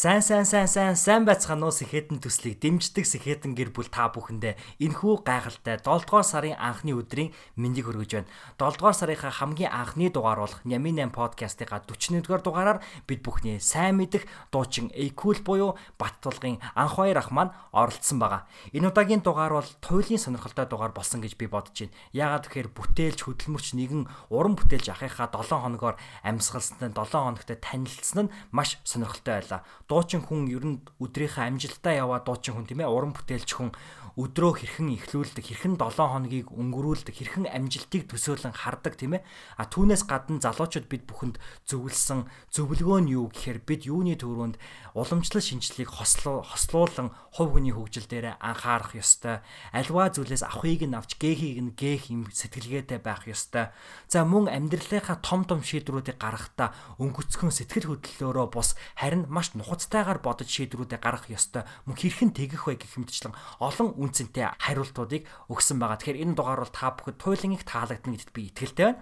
[0.00, 4.56] Сайн сайн сайн сайн сайн байцгаана уу сэхэтэн төслийг дэмждэг сэхэтэн гэр бүл та бүхэндээ
[4.80, 8.32] энхүү гайхалтай 7 дугаар сарын анхны өдрийн мэндийг хүргэж байна.
[8.56, 14.00] 7 дугаар сарынхаа хамгийн анхны дугаар болох Нямин 8 подкастынхаа 41-р дугаараар бид бүхний сайн
[14.00, 18.48] мэдих дуучин Экул буюу Баттулгын анх хоёр ах маань оролцсон байгаа.
[18.72, 21.92] Энэ удаагийн дугаар бол туйлын сонирхолтой дугаар болсон гэж би бодож байна.
[22.16, 28.32] Яагаад гэхээр бүтээлч хөдөлмөрч нэгэн уран бүтээлч ахыхаа 7 хоногоор амьсгалсан нь 7 хоногт танилцсан
[28.32, 32.94] нь маш сонирхолтой байлаа дуучин хүн ер нь өдрийнхөө амжилтаа яваа дуучин хүн тийм ээ
[32.94, 33.74] уран бүтээлч хүн
[34.18, 39.24] өдрөө хэрхэн эхлүүлдэг, хэрхэн 7 хоногийг өнгөрүүлдэг, хэрхэн амжилтыг төсөөлөн хардаг тийм ээ.
[39.56, 44.58] А түүнээс гадна залуучууд бид бүхэнд зөвлөсөн зөвлөгөө нь юу гэхээр бид юуны төрөнд
[44.98, 49.40] уламжлал шинжлэлийг хослуулан хувь хүний хөгжил дээр анхаарах ёстой.
[49.70, 53.70] Альва зүйлээс авахыг нь авч гээхийг нь гээх юм сэтгэлгээтэй байх ёстой.
[54.10, 60.48] За мөн амьдралынхаа том том шийдвэрүүдийг гаргахдаа өнгөцгөн сэтгэл хөдлөлөөрөө бус харин маш нухацтайгаар бодож
[60.52, 61.64] шийдвэрүүдээ гаргах ёстой.
[61.88, 63.32] Мөн хэрхэн тэгэх вэ гэх мэтчлэн
[63.64, 65.96] олон үнцэнтэй хариултуудыг өгсөн байгаа.
[65.96, 69.00] Тэгэхээр энэ дугаар бол та бүхэд туйлын их таалагдана гэдэгт би итгэлтэй байна.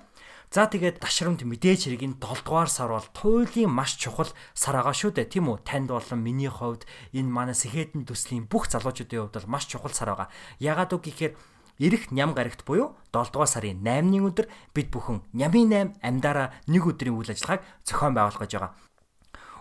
[0.48, 4.94] За тэгээд ташрамт мэдээж хэрэг энэ 7 дугаар сар бол туйлын маш чухал сар байгаа
[4.94, 5.28] шүү дээ.
[5.34, 5.66] Тийм үү?
[5.66, 10.14] Танд болон миний хувьд энэ манай сэхэтэн төслийн бүх залуучуудын хувьд бол маш чухал сар
[10.14, 10.30] байгаа.
[10.62, 11.34] Ягаад үг гэхээр
[11.78, 16.82] Ирэх ням гарагт буюу 7 дугаар сарын 8-ны өдөр бид бүхэн Нямын 8 амьдараа нэг
[16.90, 18.87] өдрийн үйл ажиллагааг зохион байгуулах гэж байгаа.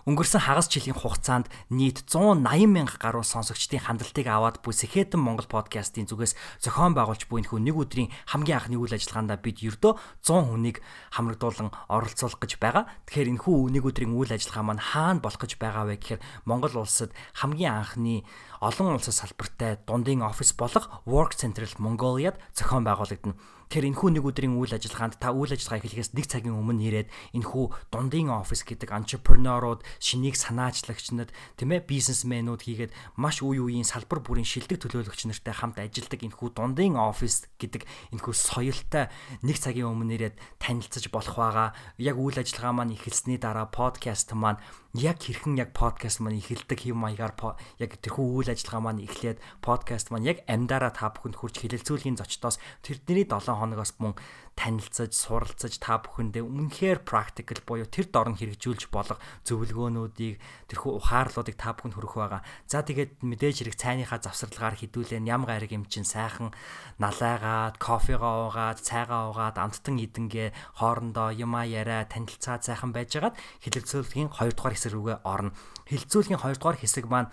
[0.08, 6.08] Өнгөрсөн хагас жилийн хугацаанд нийт 180 мянга гаруй сонсогчдын хандлтыг аваад буй Сэхэтэн Монгол подкастын
[6.08, 6.32] зүгээс
[6.64, 10.80] зохион байгуулж буй нөхөө нэг өдрийн хамгийн анхны үйл ажиллагаанд бид ердөө 100 хүнийг
[11.12, 12.88] хамрагдуулан оролцуулах гэж байгаа.
[13.04, 16.88] Тэгэхээр энэ хүү нэг өдрийн үйл ажиллагаа маань хаана болох гэж байгаа вэ гэхээр Монгол
[16.88, 18.24] улсад хамгийн анхны
[18.64, 23.36] олон улсад салбартай дундын офис болох Work Central Mongoliad зохион байгуулагдана.
[23.68, 27.92] Тэгэхээр энэхүү нэг өдрийн үйл ажиллагаанд та үйл ажиллагаа эхлэхээс нэг цагийн өмнө ирээд энэхүү
[27.92, 31.28] дундын офис гэдэг entrepreneur-ууд, шинийг санаачлагч нар,
[31.60, 36.48] тийм ээ, бизнесмэнүүд хийгээд маш үе үеийн салбар бүрийн шилдэг төлөөлөгч нартай хамт ажилладаг энэхүү
[36.56, 37.84] дундын офис гэдэг
[38.16, 39.12] энэхүү соёлтой
[39.44, 41.76] нэг цагийн өмнө ирээд танилцаж болох байгаа.
[42.00, 44.64] Яг үйл ажиллагаа маань эхэлсний дараа подкаст маань
[44.96, 47.36] яг хэрхэн яг подкаст маань эхэлдэг хэв маягаар
[47.76, 52.56] яг тэрхүү үйл ажиллагаа маань эхлээд подкаст маань яг амьдараа та бүхэнд хүрч хэлэлцүүлгийн зочдоос
[52.80, 54.14] тэрдний 7 хоногоос мөн
[54.58, 61.78] танилцаж, суралцаж та бүхэндээ үнэхээр practical буюу тэр дорн хэрэгжүүлж болох зөвлөгөөнүүдийг тэрхүү ухаарлуудыг та
[61.78, 62.42] бүхэнд хүргэх байгаа.
[62.66, 66.50] За тэгээд мэдээж хэрэг цайныхаа завсарлагаар хідүүлээ ям гариг юм чин сайхан
[66.98, 74.58] налайгаад, кофегаа уугаад, цайгаа уугаад, амттан идэнгээ хоорондоо юмаа яриа танилцаад сайхан байжгаад хэлэлцүүлгийн 2
[74.58, 75.54] дугаар хэсэг рүүгээ орно.
[75.86, 77.30] Хэлэлцүүлгийн 2 дугаар хэсэг маань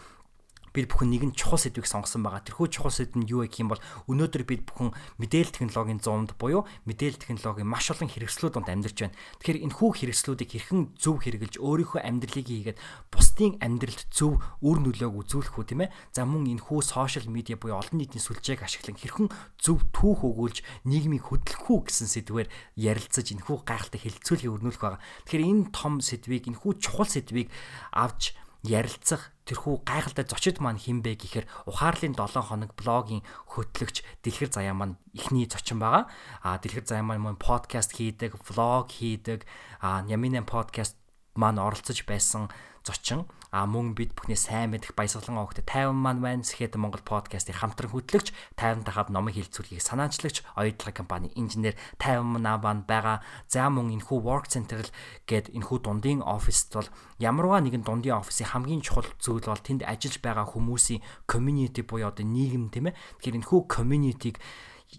[0.75, 2.43] бид бүхэн нэгэн чухал сэдвийг сонгосон байгаа.
[2.43, 3.79] Тэрхүү чухал сэдв нь юу гэх юм бол
[4.11, 4.91] өнөөдөр бид бүхэн
[5.23, 9.15] мэдээлэл технологийн зуунд буюу мэдээлэл технологийн маш олон хэрэгслүүд донд амьдарч байна.
[9.39, 15.15] Тэгэхээр энэ хүү хэрэгслүүдийг хэрхэн зөв хэрэгжилж өөрийнхөө амьдралыг хийгээд бусдын амьдралд зөв үр нөлөөг
[15.15, 15.93] үзүүлэх үү тийм ээ.
[16.11, 20.59] За мөн энэ хүү сошиал медиа буюу олон нийтийн сүлжээг ашиглан хэрхэн зөв түүх өгүүлж
[20.83, 25.01] нийгмийг хөдөлгөх үү гэсэн сэдвээр ярилцаж энэ хүү гайхалтай хэлэлцүүлгийг өрнүүлэх байгаа.
[25.29, 27.49] Тэгэхээр энэ том сэдвийг энэ хүү чухал сэдвийг
[27.93, 28.35] авч
[28.65, 33.21] ярилцах тэрхүү гайхалтай зочид маань хинбэ гэхээр ухаарлын 7 хоног блогийн
[33.53, 36.09] хөтлөгч Дэлхэр Заяа маань ихний зочин байгаа.
[36.41, 39.45] А Дэлхэр Заяа маань подкаст хийдэг, влог хийдэг,
[39.81, 40.97] а Яминэн подкаст
[41.37, 42.49] маань оролцож байсан
[42.81, 47.55] зочин а мөн бид бүхний сайн мэдих баясгалан огт 50 маань байна Сэхэд Монгол подкастын
[47.55, 53.23] хамтран хөтлөгч 50 дахад номын хилцүүлгийг санаачлагч оюутлага компани инженер 50 маань байгаа.
[53.47, 54.83] За мөн энэхүү work center
[55.23, 60.19] гээд энэхүү дундын оффист бол ямарваа нэгэн дундын офисын хамгийн чухал зүйл бол тэнд ажиллаж
[60.19, 62.97] байгаа хүмүүсийн community буюу одоо нийгэм тийм ээ.
[63.23, 64.43] Тэгэхээр энэхүү community-г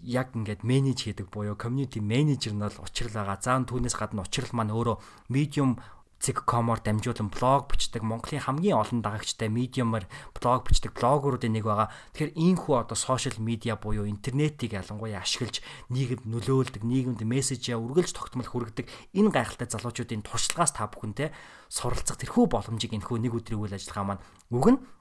[0.01, 3.37] яг ингээд менеж хийдэг буюу community manager нь бол учрал байгаа.
[3.37, 4.97] За түүнээс гадна учрал маань өөрөө
[5.29, 5.77] medium
[6.17, 11.93] Zig.com-оор дамжуулан блог бичдэг Монголын хамгийн олон дагагчтай медиумаар блог бичдэг блогеруудын нэг байгаа.
[12.17, 15.61] Тэгэхээр ийхүү одоо сошиал медиа буюу интернетийг ялангуяа ашиглаж
[15.93, 21.29] нийгэмд нөлөөлдөг, нийгэмд мессежээ үргэлж тогтмол хүргэдэг энэ гайхалтай залуучуудын туршлагаас та бүхэнтэй
[21.69, 24.96] суралцах тэрхүү боломжийг энэхүү нэг өдрийн үйл ажиллагаа маань өгнө.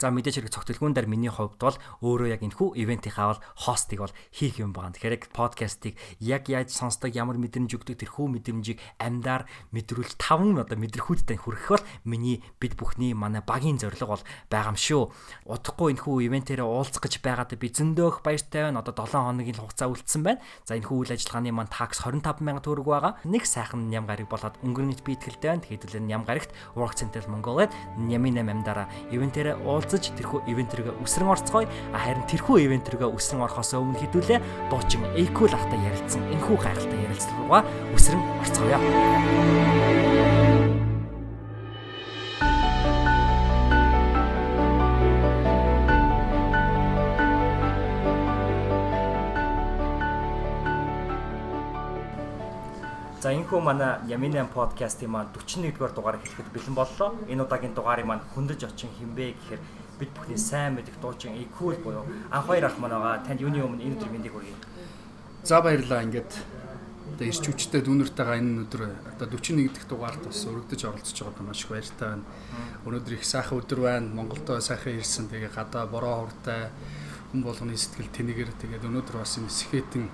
[0.00, 4.16] За мэдээж хэрэг цогтөлгүүн дээр миний хувьд бол өөрөө яг энэхүү ивентийнхаа бол хостыг бол
[4.34, 4.96] хийх юм байна.
[4.96, 10.74] Тэгэхээр яг подкастыг яг яаж сонсдог, ямар мэдрэмж өгдөг тэрхүү мэдрэмжийг амьдаар мэдрүүл таван одоо
[10.74, 15.02] мэдрхүүдтэй хүргэх бол миний бид бүхний манай багийн зорилго бол байгаа юм шүү.
[15.46, 18.82] Удахгүй энэхүү ивентээрээ уулзах гэж байгаад би зөндөөх баяртай байна.
[18.82, 20.42] Одоо 7 хоногийн хугацаа үлдсэн байна.
[20.66, 23.12] За энэхүү үйл ажиллагааны маань такс 25 сая төгрөг байгаа.
[23.24, 25.62] Нэг сайхан ням гараг болоод өнгөрнөд би итгэлтэй байна.
[25.62, 27.68] Тэгэхэд үл ням гарагт Work Center Mongolia
[27.98, 31.68] нямын 8 амьдараа ивентээрээ уулзаж тэрхүү ивент рүүгээ үсрэн орцгоё.
[31.92, 34.40] Харин тэрхүү ивент рүүгээ үсрэн орохоос өмнө хэдүүлээ
[34.72, 38.80] дуучин Эйкул ахтай ярилцсан энэхүү гайхалтай ярилцлага руугаа үсрэн орцгоё.
[53.24, 57.16] За энэхүү манай Яминан подкастын маань 41-р дугаар хэлэхэд бэлэн боллоо.
[57.24, 59.62] Энэ удаагийн дугаарыг маань хөндөж очин хинбэ гэхээр
[59.96, 63.24] бид бүхний сайн мэдих дуучин Equal буюу анх хоёр ах маань байгаа.
[63.24, 64.60] Танд юуны өмнө энэ өдөр мэндийг хүргэе.
[65.40, 66.04] За баярлалаа.
[66.04, 66.32] Ингээд
[67.16, 71.64] одоо ирч хүчтэй дүүнэртэйгээ энэ өдөр одоо 41 дахь дугаарт бас өргөдөж оролцож байгаад маш
[71.64, 72.28] их баяртай байна.
[72.84, 74.12] Өнөөдөр их сайхан өдөр байна.
[74.12, 75.32] Монголд сайхан ирсэн.
[75.32, 76.68] Тэгээ гадаа бороо хуртай
[77.32, 80.12] хүн болгоны сэтгэл тэнэгэр тэгээд өнөөдөр бас энэ сэхэтэн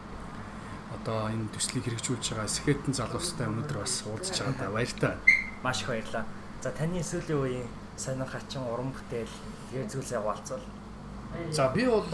[0.95, 5.15] одоо энэ төслийг хэрэгжүүлж байгаа Сэхэтэн залуустай өнөөдөр бас уулзж байгаа да баяртай.
[5.63, 6.25] Маш их баярлалаа.
[6.63, 9.35] За таны сүүлийн үеийн сонирхолтой уран бүтээл
[9.71, 10.67] тэгээ зүйлсээ хаваалцвал.
[11.51, 12.05] За би бол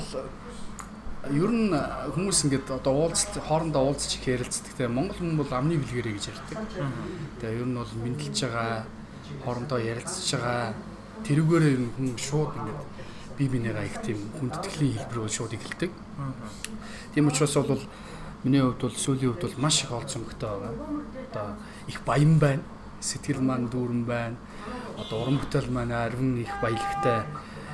[1.32, 1.74] ер нь
[2.14, 4.72] хүмүүс ингээд одоо уулз хоорондоо уулзч ярилцдаг.
[4.76, 6.58] Тэгээ Монгол хүн бол амны бэлгэрээ гэж ярьдаг.
[7.40, 8.86] Тэгээ ер нь бол мэдлж байгаа
[9.42, 10.74] хоорондоо ярилцж байгаа
[11.26, 12.82] тэрүүгээрээ ер нь хүн шууд ингээд
[13.36, 15.90] бие бинийгаа их тийм хүндэтгэлийн хэлбэр бол шууд эхэлдэг.
[17.14, 17.82] Тийм учраас бол
[18.46, 20.74] Миний хувьд бол сүүлийн хувьд бол маш их олцсон мөгтэй байгаа.
[21.34, 21.46] Одоо
[21.90, 22.62] их баян байна.
[23.02, 24.36] Сэтгэл маань дүүрэн байна.
[25.02, 27.26] Одоо уран бүтээл маань арвин их баялагтай.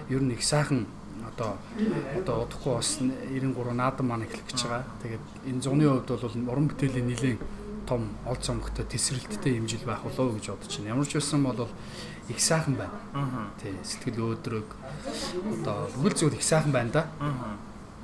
[0.08, 0.86] Ер нь их сайхан
[1.28, 1.60] одоо
[2.16, 4.84] одоо удахгүй бас 93 наадам маань эхлэх гэж байгаа.
[5.04, 7.38] Тэгээд энэ зуны хувьд бол уран бүтээлийн нэлийн
[7.84, 10.88] том олц сонгохтой тесрэлттэй хэмжил байх болов уу гэж бодож байна.
[10.88, 11.69] Ямар ч байсан бол
[12.32, 12.96] их сайхан байна.
[13.60, 14.69] Тий, сэтгэл өөдрөг
[15.60, 17.02] одоо бүхэл зүйл их сайхан байна да.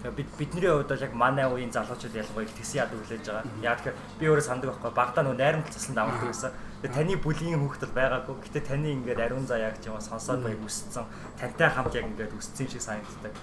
[0.03, 3.45] Бид бидний хувьд бол яг манай үеийн залуучууд их тэгсэн яд хүлээж байгаа.
[3.63, 6.53] Яг тэгэхээр би өөрөө санддаг байхгүй багтаа нөө найрамд цасланд авдаг байсан.
[6.79, 8.35] Тэгээ таны бүлийн хүүхд бол байгаагүй.
[8.47, 11.03] Гэтэ таны ингээд ариун заяаг ч юм сонсоод баяг үсцэн.
[11.35, 13.35] Тантай хамт яг ингээд үсцэн шиг санагддаг.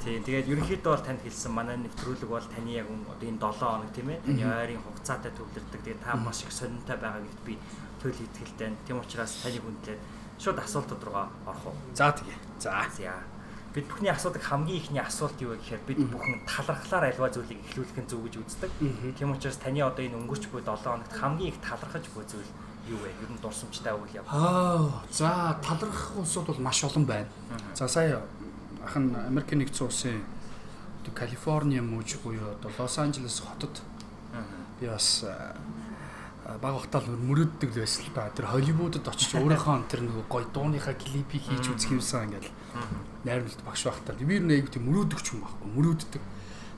[0.00, 0.24] Тийм.
[0.24, 4.08] Тэгээд ерөнхийдөө бол танд хэлсэн манай нэвтрүүлэг бол таны яг одоо энэ 7 хоног тийм
[4.16, 4.24] ээ.
[4.24, 5.80] Таны ойрын хугацаатай төвлөрдөг.
[5.84, 7.54] Тэгээд та маш их сонирхолтой байгаа гэдэгт би
[8.00, 8.72] төлөв итгэлтэй.
[8.88, 10.00] Тийм учраас таны хүндлээд
[10.40, 11.76] шууд асуултууд руугаа орох уу.
[11.92, 12.40] За тэгээ.
[12.56, 12.88] За.
[12.96, 13.20] За
[13.72, 17.98] бид бүхний асуудаг хамгийн ихний асуулт юу вэ гэхээр бид бүхэн талархлаар альва зүйлийг эхлүүлэх
[18.04, 18.70] нь зөв гэж үздэг.
[19.16, 22.50] Тийм учраас таны одоо энэ өнгөрч буй 7 хоногт хамгийн их талархаж буй зүйл
[22.92, 23.08] юу вэ?
[23.08, 24.28] Ер нь дурсамжтай үйл яв.
[24.28, 27.28] Аа, за талархах улсууд бол маш олон байна.
[27.72, 28.20] За сая
[28.84, 30.20] ах нь Америкийн нэгдсэн улсын
[31.14, 33.82] Калифорни мууж буюу одоо Лос Анжелес хотод
[34.80, 35.24] би бас
[36.60, 38.30] баг ухтаал мөрөөддөг байсан л да.
[38.30, 42.50] Тэр Холливуудад очиж өөрийнхөө тэр нөгөө гой дууныхаа клипийг хийж үзэх юмсан ингээл
[43.24, 46.22] найрамд багш байхдаа би ер нь аяг тийм мөрөөдөгч юм байхгүй мөрөөддөг.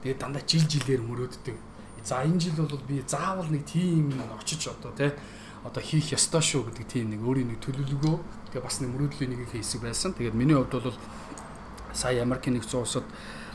[0.02, 1.56] Тэгээд дандаа жил жилээр мөрөөддөг.
[2.05, 5.12] За энэ жил бол би заавал нэг тийм очиж одоо тий
[5.64, 8.17] одоо хийх ёстой шүү гэдэг тийм нэг өөрийн нэг төлөвлөгөө
[8.52, 10.12] тэгээ бас нэг мөрөөдлийн нэг хэсэг байсан.
[10.12, 10.99] Тэгээд миний хувьд бол
[11.96, 13.08] сая Америкийн нэг зуусад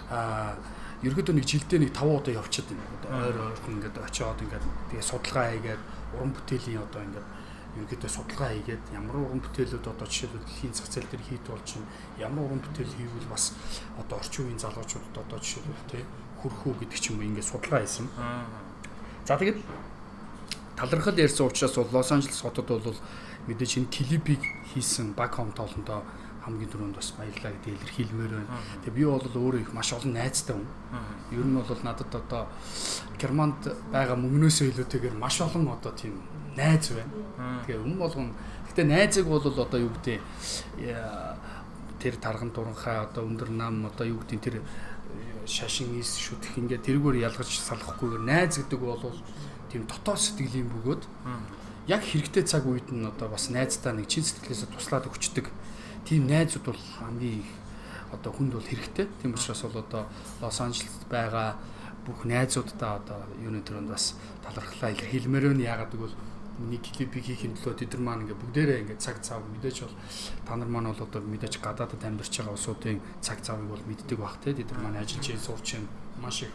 [0.09, 0.57] аа
[1.05, 2.89] ерөөдөө нэг жилдээ нэг 5 удаа явчихад байна.
[2.97, 5.81] Одоо ойр ойрхон ингээд очиод ингээд тэгээ судалгаа хийгээд
[6.17, 7.27] уран бүтээлийн одоо ингээд
[7.85, 11.87] ерөөдөө судалгаа хийгээд ямар уран бүтээлүүд одоо жишээлбэл дэлхийн зах зээл дээр хийд болж чинь
[12.19, 13.53] ямар уран бүтээл хийвэл бас
[14.01, 16.03] одоо орчин үеийн залуучуудад одоо жишээлбэл тий
[16.39, 18.07] хүрхүү гэдэг ч юм уу ингээд судалгаа хийсэн.
[19.27, 19.59] За тэгээд
[20.79, 22.99] талархал ярьсан учраас бол Лос Анжелес хотод бол
[23.47, 26.03] мэдээж энэ клипийг хийсэн баг хом тоолондоо
[26.43, 28.51] хамгийн түрүүнд бас баярлалаа гэдэг илэрхийлмээр байна.
[28.87, 30.67] Тэгээ би бол өөрөө их маш олон найзтай хүн.
[31.35, 32.47] Ер нь бол надад одоо
[33.19, 33.59] Германд
[33.91, 36.15] байгаа мөнгнөөсөө илүүтэйгээр маш олон одоо тийм
[36.59, 37.63] найз байна.
[37.63, 38.29] Тэгээ хүн болгон
[38.67, 40.19] гэтээ найзыг бол одоо юу гэдэг
[41.99, 44.55] тэр тарган дуранхай одоо өндөр нам одоо юу гэдэг тэр
[45.47, 48.99] шашин ис шүтэх ингээд тэргээр ялгаж салахгүйгээр найз гэдэг бол
[49.71, 51.03] тийм дотоод сэтгэлийн бөгөөд
[51.89, 55.49] яг хэрэгтэй цаг үед нь одоо бас найздаа нэг чин сэтгэлээсээ туслаад өгчдөг
[56.05, 57.51] тийм найзууд бол хамгийн их
[58.11, 59.07] одоо хүнд бол хэрэгтэй.
[59.21, 60.05] Тийм учраас бол одоо
[60.41, 61.57] Лос Анжелест байгаа
[62.05, 65.69] бүх найзуудтай одоо юуны төрөнд бас талархлаа илэрхийлмээр байна.
[65.69, 66.15] Яагаад гэвэл
[66.59, 69.95] миний клипийг хийхин төлөө тэд нар маань ингээ бүгдээрээ ингээ цаг цав мэдээж бол
[70.45, 74.37] та нар маань бол одоо мэдээж гадаадд амьдарч байгаа улсуудын цаг цавыг бол мэддэг бах
[74.43, 75.87] те тэд нар маань ажиллаж ийм сурч юм
[76.21, 76.53] маш их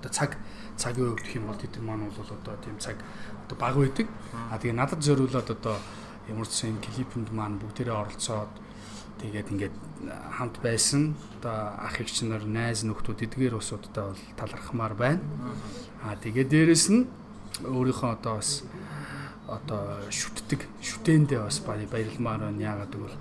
[0.00, 0.30] одоо цаг
[0.76, 2.96] цагийн хувьд гэх юм бол тэд нар маань бол одоо тийм цаг
[3.46, 4.06] одоо баг байдаг.
[4.50, 5.76] А тэгээ надад зориулаад одоо
[6.28, 8.52] ямар ч юм клипэнд маань бүгдээрээ оролцоод
[9.22, 9.74] тэгээд ингээд
[10.36, 11.16] хамт байсан.
[11.40, 15.22] Одоо ах эгч нар, найз нөхдүүд эдгээр усуудтай бол талархмаар байна.
[16.04, 17.06] Аа тэгээд дээрэс нь
[17.64, 18.64] өөрийнхөө одоо бас
[19.46, 22.60] одоо шүтдэг шүтээндээ бас баярламаар байна.
[22.60, 23.16] Яагаад гэвэл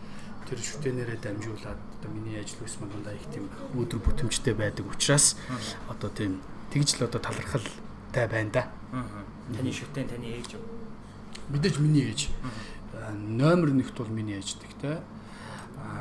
[0.49, 5.37] тэр шүтээнээрээ дамжуулаад одоо миний ажил үс мандаа их тийм өөдрөг бүтэмжтэй байдаг учраас
[5.89, 6.41] одоо тийм
[6.73, 8.63] тэгж л одоо талархалтай байна да.
[9.53, 10.63] Таны шүтэн таны ээж юу?
[11.49, 12.29] Мэдээж миний ээж.
[13.13, 14.97] Номер 1-т бол миний ээж гэхдээ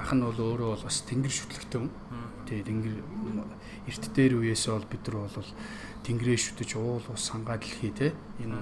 [0.04, 1.92] ах нь бол өөрөө бол бас тэнгэр шүтлэгтэй хүн.
[2.48, 2.98] Тэгээ тэнгэр
[3.88, 5.50] эрт дээр үеэсээ бол бид нар бол
[6.04, 8.60] тэнгэрээ шүтэж уул ус сангаа дэлхий те энэ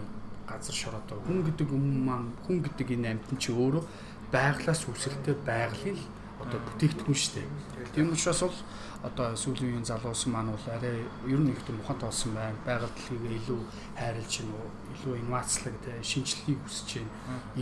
[0.49, 3.84] газар шороотой хүн гэдэг юм маань хүн гэдэг энэ амьтан чи өөрөө
[4.32, 5.99] байглаас үсэлтэй байгалийн
[6.42, 7.49] одоо бүтээгдэхүүн шүү дээ.
[7.94, 8.58] Тийм учраас бол
[9.06, 12.58] одоо сүүлийн үеийн залуус маань бол арай ер нь их том ухаантай болсон байна.
[12.66, 13.61] Байгаль дэлхийг илүү
[13.99, 17.12] хайрлж гин үү, илүү инновацлог те шинжлэхийг хүсэж байна.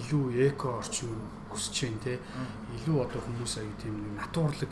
[0.01, 1.13] Илүү эко орчин
[1.53, 2.13] хүсэж байна те.
[2.77, 4.71] Илүү одоо хүмүүс аяа тийм нэг натурлаг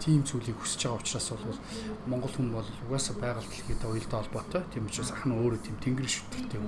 [0.00, 1.60] тийм зүйлийг хүсэж байгаа учраас бол
[2.08, 4.62] Монгол хүн бол угаасаа байгаль дэлхийд уялдаа холбоотой.
[4.72, 6.60] Тийм учраас ах нь өөрөө тийм тэнгэр шүтгтэй.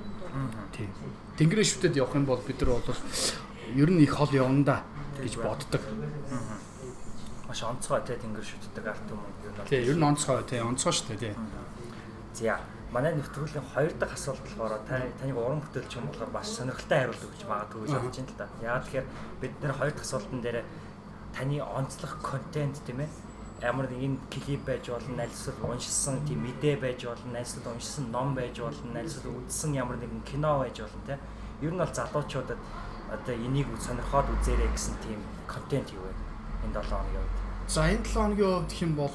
[0.77, 0.91] Тийм.
[1.41, 3.01] Тэнгэрээ шүтэд явах юм бол бид нар бол
[3.73, 4.77] ер нь их хол явна да
[5.17, 5.83] гэж боддог.
[7.49, 9.69] Маш онцгой те тэнгэр шүтдэг арт юм юу нь.
[9.69, 11.35] Тийм, ер нь онцгой те, онцгой шүү дээ тий.
[12.37, 12.61] За
[12.93, 17.43] манай нэвтрүүлгийн хоёр дахь асуулт болохоор таныг уран бүтээлч юм болохоор маш сонирхолтой хариулт өгч
[17.49, 18.47] магадгүй гэж бодож байна л да.
[18.61, 19.07] Яагаад тэгэхээр
[19.41, 20.59] бид нэр хоёр дахь асуултан дээр
[21.35, 23.09] таны онцлог контент тийм ээ
[23.63, 28.59] ямар нэгэн клип байж болно, альсвал уншсан тийм мэдээ байж болно, альсвал уншсан ном байж
[28.59, 31.21] болно, альсвал үзсэн ямар нэгэн кино байж болно тийм.
[31.63, 32.59] Ер нь бол залуучуудад
[33.13, 36.13] одоо энийг сонирхоод үзээрэй гэсэн тийм контент юу вэ?
[36.67, 37.35] Энэ 7 хоногийн үед.
[37.71, 39.15] За энэ 7 хоногийн үед юм бол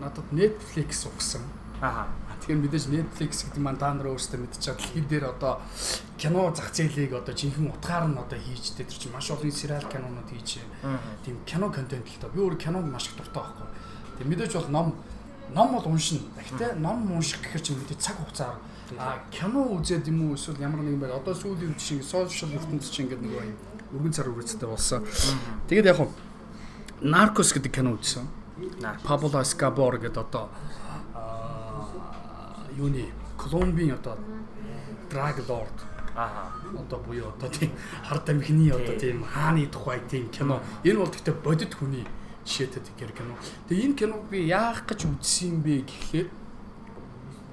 [0.00, 1.44] надад Netflix угсан.
[1.80, 2.06] Аа.
[2.40, 4.76] Тэгэхээр мэдээж Netflix гэдэг маань та нар өөрсдөө мэдчихэе.
[4.76, 5.60] Дэлхийд дээр одоо
[6.20, 10.30] кино зах зээлийг одоо жинхэнэ утгаар нь одоо хийж дээр чинь маш олон сериал кинонууд
[10.30, 10.62] хийж
[11.24, 12.30] тийм кино контент л тоо.
[12.30, 13.66] Би өөр киног маш их дуртай байхгүй.
[14.20, 14.88] Тэг мэдээж бол ном
[15.52, 16.22] ном бол уншина.
[16.38, 18.56] Гэхдээ ном унших гэхэр чинь мэдээ цаг хугацаар
[18.98, 22.92] а кино үзээд юм уу эсвэл ямар нэгэн байл одоо сүүлийн үед шиг сошиал ертөнцийн
[22.94, 23.58] чинь ингээд нэг юм
[23.98, 25.02] өргөн цар үргэлжтэй болсон.
[25.66, 26.10] Тэгээд яг хуу
[27.02, 28.24] Narcos гэдэг кино үзсэн.
[29.02, 30.48] Pablo Escobar гэдэг одоо
[32.76, 34.16] юуны Колумбийн одоо
[35.10, 35.76] drug lord
[36.16, 36.50] Аа.
[36.74, 40.62] Одоо буюу одоо тийм хард амхины одоо тийм хааны тухай тийм кино.
[40.82, 42.06] Энэ бол гэхдээ бодит хүний
[42.46, 43.36] жишээтэй тэр кино.
[43.68, 46.28] Тэгээ энэ киног би яах гэж үзсэн бэ гэхлээр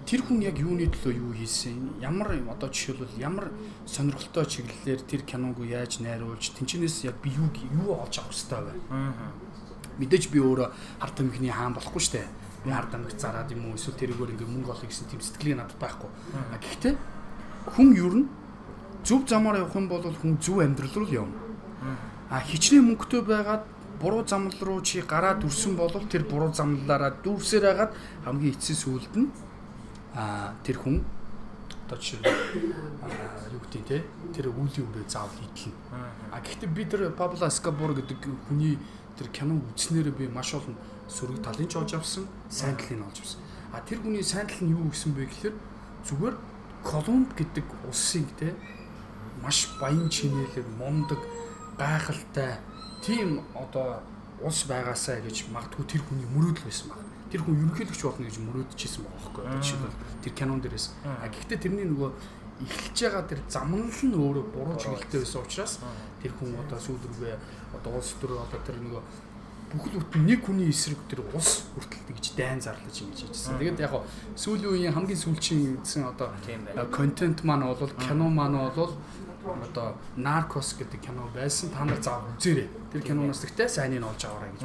[0.07, 1.99] тэр хүн яг юуны төлөө юу хийсэн?
[1.99, 3.51] Ямар одоо жишээлбэл ямар
[3.83, 7.51] сонирхолтой чиглэлээр тэр киног яаж найруулж, тэнчнээс яг би юу
[7.83, 8.73] юу олж авах хэрэгтэй вэ?
[8.95, 9.11] Аа.
[9.99, 10.71] Мэдээж би өөрөө
[11.03, 14.49] хард амхины хаан болохгүй шүү дээ би ард амгт зараад юм уу эсвэл тэрүүгээр ингээ
[14.49, 16.09] мөнгө олё гэсэн тийм сэтгэлгээ надад байхгүй.
[16.51, 16.93] А гэхдээ
[17.75, 18.27] хүн ер нь
[19.03, 21.37] зөв замаар явах юм бол хүн зөв амьдрал руу явна.
[22.31, 23.63] А хичнээн мөнгөтэй байгаад
[23.99, 27.91] буруу замл руу чи гараад үрсэн бол тэр буруу замлаараа дүүрсээр хагаад
[28.25, 29.27] хамгийн эцсийн сүулт нь
[30.15, 31.03] а тэр хүн
[31.85, 32.19] одоо жишээ
[33.53, 33.97] юу гэдэг те
[34.33, 35.77] тэр үлийн үрээ заавал идэлнэ.
[36.31, 38.17] А гэхдээ би тэр Пабло Эскобор гэдэг
[38.47, 38.79] хүний
[39.17, 40.75] тэр кино үзснээр би маш олон
[41.09, 43.41] сөрөг талын ч олж авсан, сайн талын олж авсан.
[43.73, 45.55] А тэр хүний сайн тал нь юу гэсэн бэ гэхээр
[46.07, 46.35] зүгээр
[46.83, 48.51] Колумб гэдэг улсыг те
[49.41, 51.19] маш баян чинэлэг, мундаг,
[51.77, 52.59] гайхалтай
[53.05, 54.03] тийм одоо
[54.41, 56.99] улс байгаасаа гэж магадгүй тэр хүний мөрөөдөл байсан баг.
[57.31, 59.95] Тэр хүн ерөнхийлөгч болно гэж мөрөөдөжсэн байгаа байхгүй юу?
[60.23, 60.85] Тэр кинон дээрээс.
[61.03, 62.09] А гэхдээ тэрний нөгөө
[62.61, 65.73] эхэлж байгаа тэр замнал нь өөрөө буруу чиглэлтэй байсан учраас
[66.21, 67.35] тэр хүн одоо сүүл рүүгээ
[67.73, 69.01] одоо улс төр одоо тэр нөгөө
[69.73, 73.57] бүхэл бүтэн нэг хүний эсрэг тэр улс хүртэл тэгж дайн зарлаж ингэж хийжсэн.
[73.57, 73.93] Тэгээд яг
[74.37, 76.29] сүүлийн үеийн хамгийн сүүлчийн гэсэн одоо
[76.93, 78.93] контент маань бол кино маань бол
[79.43, 81.73] одоо Narcos гэдэг кино байсан.
[81.73, 82.69] Та нар заав үзээрэй.
[82.93, 84.63] Тэр киноноос ихтэй сайныг олж аваарай гэж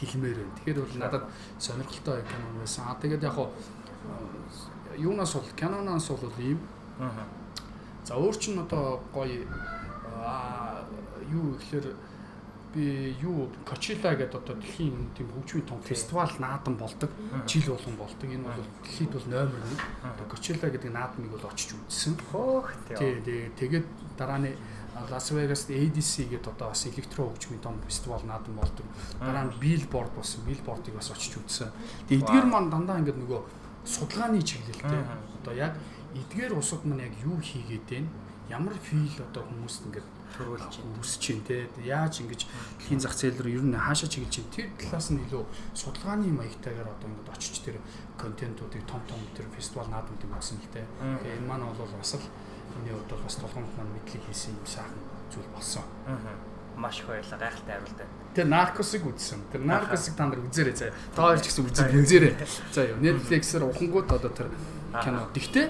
[0.00, 0.56] хэлмээр байна.
[0.56, 1.24] Тэгэхээр бол надад
[1.60, 2.84] сонирхолтой кино байсан.
[2.88, 3.36] Аа тэгээд яг
[4.96, 6.58] юунаас бол киноноос бол ийм.
[8.04, 9.44] За өөр чинь одоо гоё
[11.30, 11.96] юу гэхээр
[12.76, 17.10] би юу Coachella гэдэг одоо дэлхийн тийм хөгжмийн том фестивал наадан болдог.
[17.48, 18.28] Жил болгон болдог.
[18.28, 19.60] Энэ бол дэлхийд бол номер
[20.04, 20.12] 1.
[20.12, 22.14] Одоо Coachella гэдэг наадмыг бол очиж үзсэн.
[22.30, 23.48] Хөөх тий.
[23.56, 23.86] Тэгээд
[24.18, 24.52] дараа нь
[25.10, 28.86] Лас Вегаст ADC гэдэг одоо бас электро хөгжмийн том фестивал наадан болдог.
[29.20, 30.44] Дараа нь Billboard болсон.
[30.44, 31.72] Billboard-ыг бас очиж үзсэн.
[32.08, 33.40] Тэгээд эдгээр маань дандаа ингээд нөгөө
[33.88, 35.02] судалгааны чиглэлтэй.
[35.40, 35.72] Одоо яг
[36.16, 38.08] эдгээр усууд маань яг юу хийгээд байна?
[38.48, 43.58] Ямар фил одоо хүмүүст ингээд төрүүлж үсэж чинь те яаж ингэж дэлхийн зах зээл рүү
[43.58, 45.42] ер нь хаашаа чиглэж чинь тэр талаас нь илүү
[45.74, 47.76] судалгааны маягтайгаар одоо ингэж очиж тэр
[48.20, 52.26] контентуудыг том том тэр фестивал наадмуудыг өгсөн л те тэгээ энэ маань бол бас л
[52.78, 55.00] миний хувьд бол бас толгомт маань мэдлэг хийсэн юм сайхан
[55.32, 55.82] зүйл болсон.
[56.06, 56.18] Аа.
[56.76, 57.40] Маш их баярлалаа.
[57.40, 58.12] Гайхалтай хариулт байна.
[58.36, 59.40] Тэр наркосыг үзсэн.
[59.52, 60.94] Тэр наркосыг та нар үзээрэй заяа.
[61.16, 62.34] Та хоёр ч гэсэн үзээ үзээрэй.
[62.68, 64.52] За юу Netflix-ээр ухангууд одоо тэр
[65.00, 65.24] кино.
[65.32, 65.66] Гэхдээ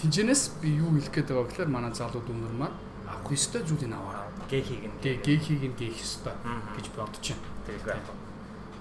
[0.00, 4.26] тэнцэнээс би юу хэлэх гээд байгаа гэхээр манай залууд өмнөр маань авах ёстой зүйлийг аваарай.
[4.48, 4.96] Гэхийг нь.
[5.02, 6.34] Гэ гэхийг нь гээх ёстой
[6.76, 7.46] гэж бодож байна.
[7.66, 8.08] Тэггүй байх.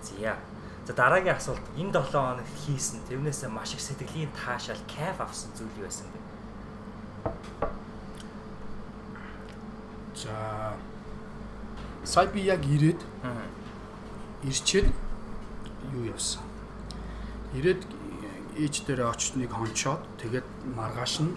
[0.02, 0.38] Зя.
[0.86, 5.70] За дараагийн асуулт энэ 7 хоног хийсэн тэрнээсээ маш их сэтгэлийн таашаал кайф авсан зүйл
[5.78, 6.20] юу байсан бэ?
[10.16, 10.74] За
[12.04, 13.02] сая би яг ирээд
[14.44, 14.88] ирчээд
[15.94, 16.42] юу явсан.
[17.54, 17.86] Ирээд
[18.60, 21.34] ээж дээр очиж нэг хончоод тэгээд маргааш нь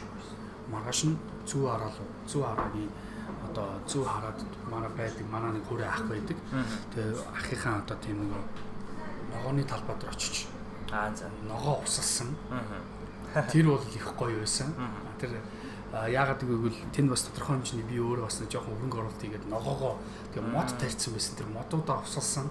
[0.72, 2.90] маргааш нь зүү хараал зүү хараагийн
[3.52, 4.38] одоо зүү хараад
[4.70, 6.38] манай байдаг манай нэг хөрөө ах байдаг.
[6.94, 8.32] Тэгээ ахынхаа одоо тийм нэг
[9.32, 10.46] ногооны талбай дээр очиж
[10.90, 12.34] аа за ногоо усалсан.
[13.50, 14.72] Тэр бол их гоё байсан.
[15.20, 15.36] Тэр
[15.92, 20.00] яагаад гэвэл тэнд бас тодорхой хэмжээний би өөрөө бас жоохон хөрөнгө оруулалт хийгээд ногоогоо
[20.32, 21.36] тэгээ мод тарьсан байсан.
[21.36, 22.48] Тэр модуудаа усалсан.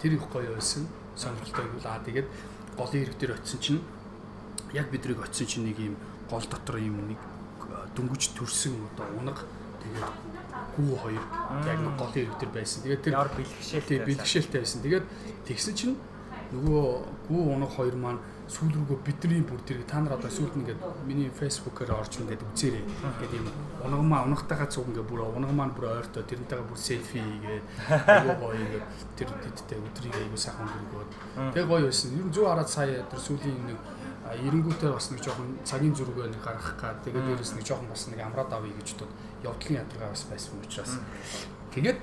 [0.00, 0.88] Тэр их гоё байсан.
[1.16, 2.28] Сонирхолтой гэвэл аа тэгээд
[2.76, 3.80] голын ирэг дээр очисон чинь
[4.72, 5.96] яг бидрийг очисон чинь нэг юм
[6.30, 7.20] гол дотор юм нэг
[7.96, 9.44] дөнгөж төрсөн одоо унаг
[9.82, 10.32] тэгээд
[10.76, 11.24] гүү хоёр
[11.66, 12.82] яг нэг голын ирэг дээр байсан.
[12.82, 14.80] Тэгээд тэр бэлгшээлтэй бэлгшээлтэй байсан.
[14.82, 15.06] Тэгээд
[15.44, 15.96] тэгсэн чинь
[16.52, 16.84] нөгөө
[17.28, 18.20] гүү унаг хоёр маань
[18.52, 22.42] сүүл рүүгөө бидний бүр тэр та нар одоо сүүлд нь ингээд миний фэйсбүүкээр орж ингээд
[22.52, 22.84] үзээрэй.
[22.84, 23.48] Ингээд юм
[23.80, 28.86] унгамаа унагтайгаа цуг ингээд бүр унгамаа бүр ойртоо тэрнтэйгээ бүр селфи хийгээд аюу гоё ингээд
[29.16, 31.10] тэр тэдтэй өдрийг аюу сайхан өнгөргөөд
[31.56, 32.12] тэг гоё байсан.
[32.12, 33.78] Ер нь зүү хараад сая тэр сүүлийн нэг
[34.36, 38.20] эренгүүтээ бас нэг жоохон цагийн зургийг нэг гаргах гад тэгээд дээрэс нэг жоохон бас нэг
[38.20, 39.12] амраад авъя гэж бодод
[39.44, 40.92] явдлын ядаргаа бас байсан учраас
[41.74, 41.98] тэгээд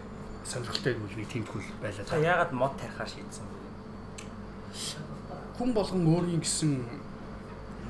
[0.46, 2.06] сонирхолтой нэг тийм хөл байлаа.
[2.06, 3.60] Та яагаад мод тарихаар шийдсэн бэ?
[5.60, 6.72] хүн болгон өөрийн гэсэн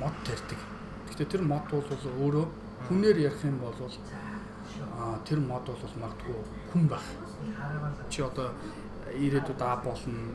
[0.01, 0.59] мод тарьдаг.
[1.07, 2.45] Гэхдээ тэр мод бол өөрөө
[2.89, 3.77] хүнээр ярих юм бол
[4.97, 6.35] а тэр мод бол магадгүй
[6.73, 7.05] хүн байх.
[8.09, 8.49] Чи одоо
[9.13, 10.33] ирээдүйд аа болно,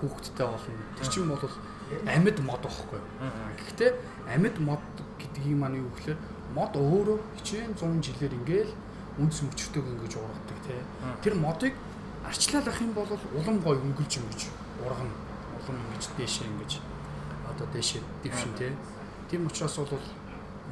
[0.00, 0.82] хүүхэдтэй болно.
[0.98, 1.38] Тэр чинь бол
[2.06, 3.00] амьд мод байхгүй.
[3.58, 3.90] Гэхдээ
[4.34, 4.82] амьд мод
[5.18, 6.18] гэдгийг маань юу гэхээр
[6.54, 8.72] мод өөрөө хичээн 100 жилээр ингээл
[9.18, 10.80] үндэс мөчөртөг ингэж ургадаг тий.
[11.22, 11.74] Тэр модыг
[12.24, 14.40] арчлалах юм бол улам гой өнгөлж ингэж
[14.84, 15.12] ургана
[15.56, 16.72] улам ингэж дээшээ ингэж
[17.50, 18.72] одоо дээшээ дэвшин тий.
[19.28, 20.06] Тийм учраас бол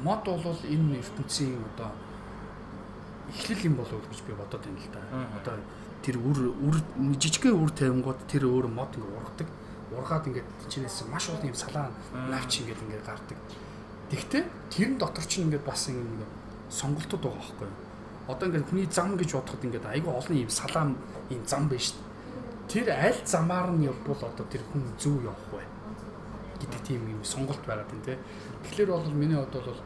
[0.01, 1.91] мод бол энэ ертөнцийн одоо
[3.29, 5.01] эхлэл юм болов гэж би бодоод байна л да.
[5.37, 5.55] Одоо
[6.01, 6.77] тэр үр үр
[7.21, 9.47] жижигхэн үр тавингууд тэр өөр мод ингэ ургадаг.
[9.91, 11.91] Ургаад ингээд чинээс маш олон юм салаан
[12.31, 13.39] навч ингээд ингээд гардаг.
[14.11, 16.25] Тэгтээ тэрэн дотор чинь ингээд бас ингэ
[16.71, 17.79] сонголтууд байгаа байхгүй юу?
[18.31, 20.89] Одоо ингээд хүний зам гэж бодоход ингээд айгүй олон юм салаан
[21.29, 22.11] юм зам байна шүү дээ
[22.71, 25.59] тэр аль замаар нь явбал одоо тэр хүн зөв явах вэ
[26.63, 28.15] гэдэг тийм юм сонголт байгаад байна те.
[28.63, 29.79] Тэгэхээр бол миний хувьд бол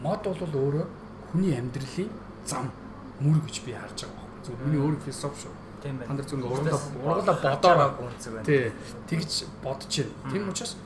[0.00, 0.86] мод бол өөрөө
[1.32, 2.08] хүний амьдралын
[2.48, 2.72] зам
[3.20, 4.40] мөр гэж би харж байгаа байна.
[4.40, 5.52] Зөв миний өөр философи шүү.
[5.84, 8.46] Нар зөв ургала ургала бодороо үнцэг байна.
[8.46, 8.72] Тий.
[9.08, 10.32] Тэгж бодож байна.
[10.32, 10.76] Тийм учраас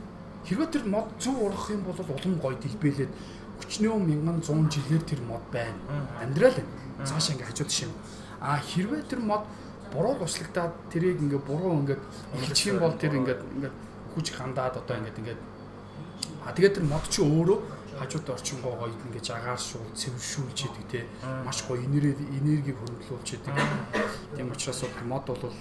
[0.46, 3.12] хэрвээ тэр мод зөв ургах юм бол улам гоё дэлбэлээд
[3.61, 5.78] 40 мянган 100 жилээр тэр мод байна.
[6.22, 6.59] Амьдрал.
[7.04, 7.90] Цаашаа ингээ хажууд шим.
[8.40, 9.42] А хэрвээ тэр мод
[9.94, 12.02] буруу туслагтаад тэрийг ингээ буруу ингээд
[12.35, 13.74] эхэлчих юм бол тэр ингээд ингээд
[14.14, 15.40] хүч хандаад одоо ингээд ингээд
[16.46, 17.59] а тэгээд тэр мод чи өөрөө
[17.98, 21.00] хажууд орчингоо гоё ингээд агааршуул цэвэршүүлж идэг те
[21.46, 23.54] маш гоё энерги энергийг хөрвүүлж идэг
[24.37, 25.54] тийм учраас мод бол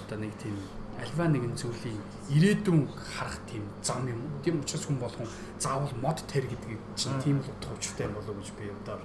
[0.00, 0.56] одоо нэг тийм
[1.00, 4.20] альва нэгэн зүйлийн ирээдүйн харах тийм зам юм.
[4.44, 5.28] Тийм учраас хүн болгон
[5.58, 8.98] заавал мод төр гэдэг чинь тийм л утга учиртай юм болов уу гэж би одоо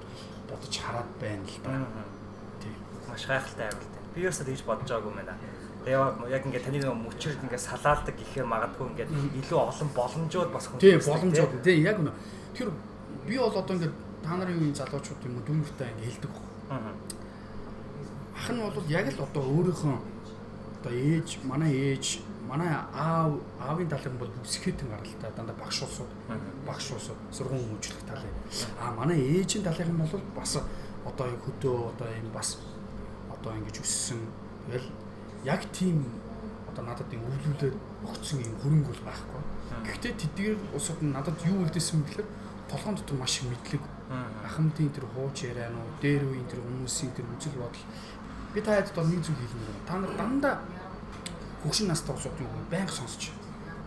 [0.50, 1.72] бодож хараад байна л да.
[2.60, 2.76] Тийм.
[3.08, 5.36] Маш гайхалтай хариулт би ерөөсөө тэгж бодож байгаагүй юм байна.
[5.86, 10.66] Тэгээ яг ингээд таны нэг мөчөрд ингээд салаалдаг гэхээр магадгүй ингээд илүү олон боломжууд бас
[10.68, 12.12] хүн Тийм боломжууд тийм яг үнэ.
[12.56, 12.72] Тэр
[13.28, 16.82] би бол одоо ингээд та нарын залуучууд юм уу дүүнэртэй ингээд хэлдэг баг.
[18.36, 19.96] Ах нь бол яг л одоо өөрийнхөө
[20.80, 26.12] одоо ээж манай ээж манай аав аавын талын бол бүсгэтэн гаралтай дандаа багш уусууд
[26.68, 28.36] багш уусууд сургууль хөгжлөх талын
[28.80, 30.58] а манай ээжийн талын бол бас
[31.06, 32.58] одоо хөдөө одоо юм бас
[33.34, 34.22] одоо ингэж өссөн.
[34.66, 34.90] Тэгэл
[35.44, 36.06] яг тийм
[36.70, 37.76] одоо надад юм өвлүүлээд
[38.10, 39.42] өгсөн юм хөрөнгө бол байхгүй.
[39.86, 42.26] Гэхдээ тэдгээр усууд надад юу үлдээсэн бэ
[42.70, 43.84] толгойн дотор маш их мэдлэг
[44.46, 47.86] ахмадын тэр хууч яриануу, дээр үеийн тэр хүмүүсийн тэр үзэл бодол
[48.54, 49.86] би та хэд одоо нэг зүйл хэлнэ.
[49.88, 50.62] Та нар дандаа
[51.64, 53.34] хөгшин настай усууд юу байнга сонсч.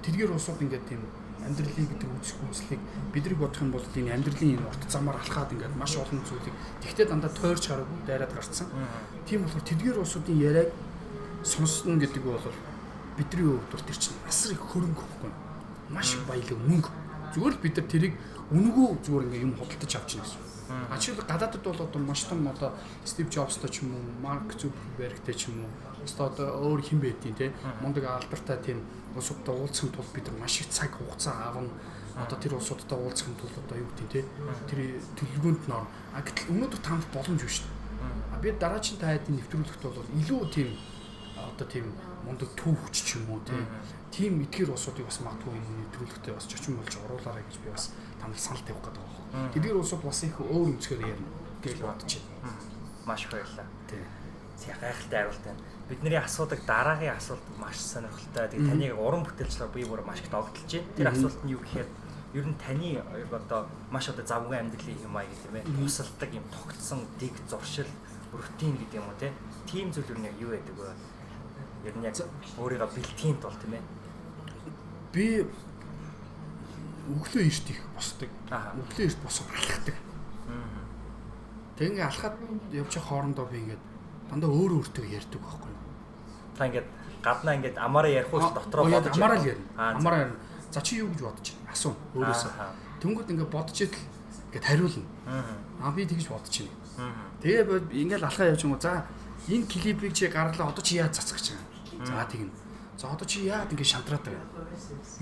[0.03, 1.03] Тэдгээр усууд ингээд тийм
[1.47, 2.81] амьдралын гэдэг үзэх үзлийг
[3.15, 7.07] бидрийг бодох юм бол энэ амьдралын энэ урт замаар алхаад ингээд маш олон зүйлийг тэгтээ
[7.07, 8.67] дандаа тойрч хараагүй дайраад гарцсан.
[9.25, 10.71] Тийм болохоор тэдгээр улсуудын яриаг
[11.47, 12.43] сонсно гэдэг бол
[13.17, 15.31] бидний хувьд бол тэр чинь бас их хөрөнгө хөхгүй.
[15.95, 16.91] Маш их баялаг мөнгө.
[17.35, 18.15] Зүгээр л бид нар тэрийг
[18.53, 20.49] үнэгүй зүгээр ингээд юм худалдаж авч байна гэсэн.
[20.69, 22.73] А жишээл гадаадд бол одоо маш том одоо
[23.05, 25.71] Стив Джобстой ч юм уу, Марк Зукербергтэй ч юм уу,
[26.05, 27.53] одоо өөр хэн байдیں۔ те.
[27.81, 28.85] Мундаг алдартай тийм
[29.17, 31.73] улсуудтай уулзахын тулд бид нар маш их цаг хугацаа авна.
[32.17, 34.21] Одоо тэр улсуудтай уулзахын тулд одоо юу гэдэг те.
[34.69, 35.89] Тэр төлөвлөгөөнд нор.
[36.13, 37.77] А гэтэл өнөөдөр таамт боломж биш шүү дээ.
[38.33, 40.69] А би дараагийн тайдын нэвтрүүлэгт бол илүү тийм
[41.37, 41.87] одоо тийм
[42.25, 43.41] мундаг түүхч ч юм уу
[44.19, 48.67] тийм эдгээр улсуудыг бас магадгүй нэвтрүүлэгтээ бас зочин болж оруулаарай гэж би бас танил санал
[48.67, 49.51] тавих гэдэг байна.
[49.55, 51.31] Тэдгээр улсууд бас их өөр өнцгөр ярина
[51.63, 52.59] гэж бодож байна.
[53.07, 53.67] Маш их баярлалаа.
[53.87, 54.03] Тий.
[54.59, 55.63] Тэг гайхалтай хариулт байна.
[55.87, 58.49] Бидний асуудаг дараагийн асуулт маш сонирхолтой.
[58.51, 60.91] Тэг таныг уран бүтээлчлэр би бүр маш их догтлж байна.
[60.99, 61.89] Тэр асуулт нь юу гэхээр
[62.35, 62.99] ер нь таны
[63.31, 65.71] одоо маш одоо завгүй амьдралын юм аа гэдэг юм ээ.
[65.79, 67.87] Тусалдаг юм тогтсон дэг зуршил
[68.35, 69.31] рутин гэдэг юм уу те.
[69.71, 70.91] Тим зүйл юу нэг юу байдаг вэ?
[71.87, 72.19] Ер нь яг
[72.59, 73.83] өөрийгөө бэлтгэхийн тулд тийм ээ
[75.13, 75.47] би
[77.09, 78.31] өглөө эрт их босдог.
[78.51, 79.97] Өглөө эрт босоод алхдаг.
[81.79, 82.35] Тэг ингээ алхаад
[82.73, 83.83] байгаа хоорондоо би ингээд
[84.29, 85.83] дандаа өөр өөртөө ярьдаг байхгүй юу?
[86.59, 86.89] Та ингээд
[87.23, 89.69] гаднаа ингээд амаараа ярих уу дотроо бодож амаараа л ярина.
[89.79, 90.39] Амаараа ярина.
[90.71, 91.73] За чи юу гэж бодож байна?
[91.73, 92.53] Асуу өөрөөсөө.
[93.01, 94.05] Тэнгүүд ингээд бодож идэл
[94.53, 95.07] ингээд хариулна.
[95.81, 97.15] Аа би тэгж бодож байна.
[97.41, 97.63] Тэгээ
[97.95, 98.83] ингээд алхаа явж юм уу?
[98.83, 99.07] За
[99.49, 102.05] энэ клипийг чи гаргалаа одоо чи яаж цацгах гэж байгаа.
[102.05, 102.53] За тэгнэ.
[102.99, 104.43] За одоо чи яагаад ингэ шантраад байгаа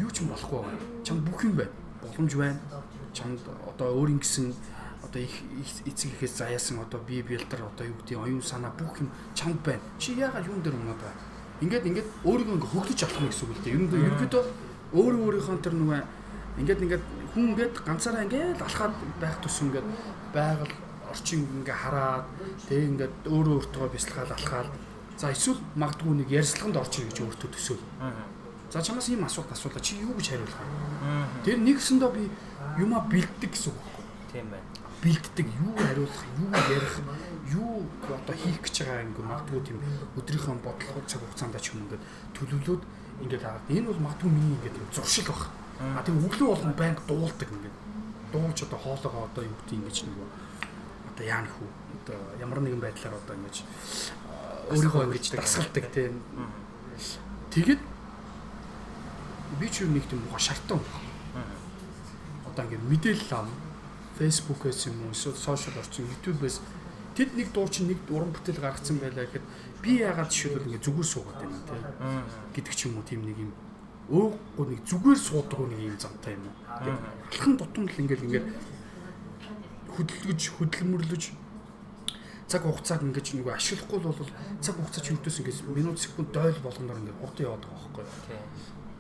[0.01, 0.81] юу ч юм болохгүй байна.
[1.05, 1.77] Чам бүх юм байна.
[2.01, 2.61] Боломж байна.
[3.13, 4.49] Чамд одоо өөр ингэсэн
[5.05, 5.37] одоо их
[5.85, 9.85] эцэг ихээс заяасан одоо бие бэлтэр одоо юу гэдэг оюун санаа бүх юм чамд байна.
[10.01, 11.21] Чи яагаад юун дээр унаад байна?
[11.61, 13.75] Ингээд ингээд өөрийгөө ингээ хөглөж авах юм гэсэн үг л дээ.
[13.77, 14.45] Ерөндөө ерөөдөө
[14.97, 16.01] өөрөө өөрийнхөө тэр нөгөө
[16.65, 17.05] ингээд ингээд
[17.37, 19.89] хүн ингээд ганцаараа ингээд алхаад байх тус ингээд
[20.33, 20.75] байгаль
[21.13, 22.25] орчин ингээ хараад
[22.65, 24.69] тэг ингээд өөрөө өөртөө бясалгаад алхаад
[25.17, 27.85] За эсвэл магадгүй нэг ярьцлаганд орчих гэж өөртөө төсөөл.
[28.69, 30.69] За чамаас ийм асуулт асуулаа чи юу гэж хариулах вэ?
[31.41, 32.29] Тэр нэгсэндөө би
[32.77, 34.05] юмаа бэлддэг гэсэн үг байхгүй.
[34.29, 34.69] Тийм байна.
[35.01, 36.95] Бэлддэг юу хариулах, юу ярих,
[37.49, 39.79] юу одоо хийх гэж байгаа ингээ магадгүй тийм
[40.21, 42.05] өдрийнхөө бодлого цаг хугацаанд ч юм ингээд
[42.37, 42.83] төлөвлөөд
[43.25, 45.49] ингээд аваад энэ бол магадгүй миний ингээд зуршил баг.
[45.81, 47.77] А тийм өглөө болгон байнга дуулдаг ингээд.
[48.37, 50.19] Дуулж одоо хоолоогоо одоо юу гэдэг ингэж нэг
[51.09, 51.69] одоо яах вэ?
[52.05, 53.57] Одоо ямар нэгэн байдлаар одоо ингэж
[54.71, 56.19] өөрийгөө ингэж дасгалдаг тийм.
[57.55, 57.81] Тэгэд
[59.61, 60.81] би ч юм нэг тийм гоо шартан.
[62.47, 63.49] Одоо ингэ мэдээлэл ам
[64.19, 66.61] Facebook-ээс юм уу эсвэл сошиал орчин YouTube-ээс
[67.15, 69.45] тэд нэг дуу чинь нэг уран бүтээл гаргацсан байлаа гэхэд
[69.81, 71.83] би яагаад жишээлбэл ингэ зүгээр суугаад байна тийм
[72.57, 73.53] гэдэг ч юм уу тийм нэг юм.
[74.11, 76.57] Өөхгүй нэг зүгээр суудаг нэг юм замтай юм уу.
[77.31, 78.51] Алхан тутамд л ингээл ингээл
[79.95, 81.25] хөдөлгөж хөдөлмөрлөж
[82.47, 84.31] цаг хугацааг ингэж нэг ашиглахгүй бол
[84.63, 88.07] цаг хугацаа чинтээс ингэж минут секунд дойл болгоноор ингэ хурд яваад байгаа байхгүй.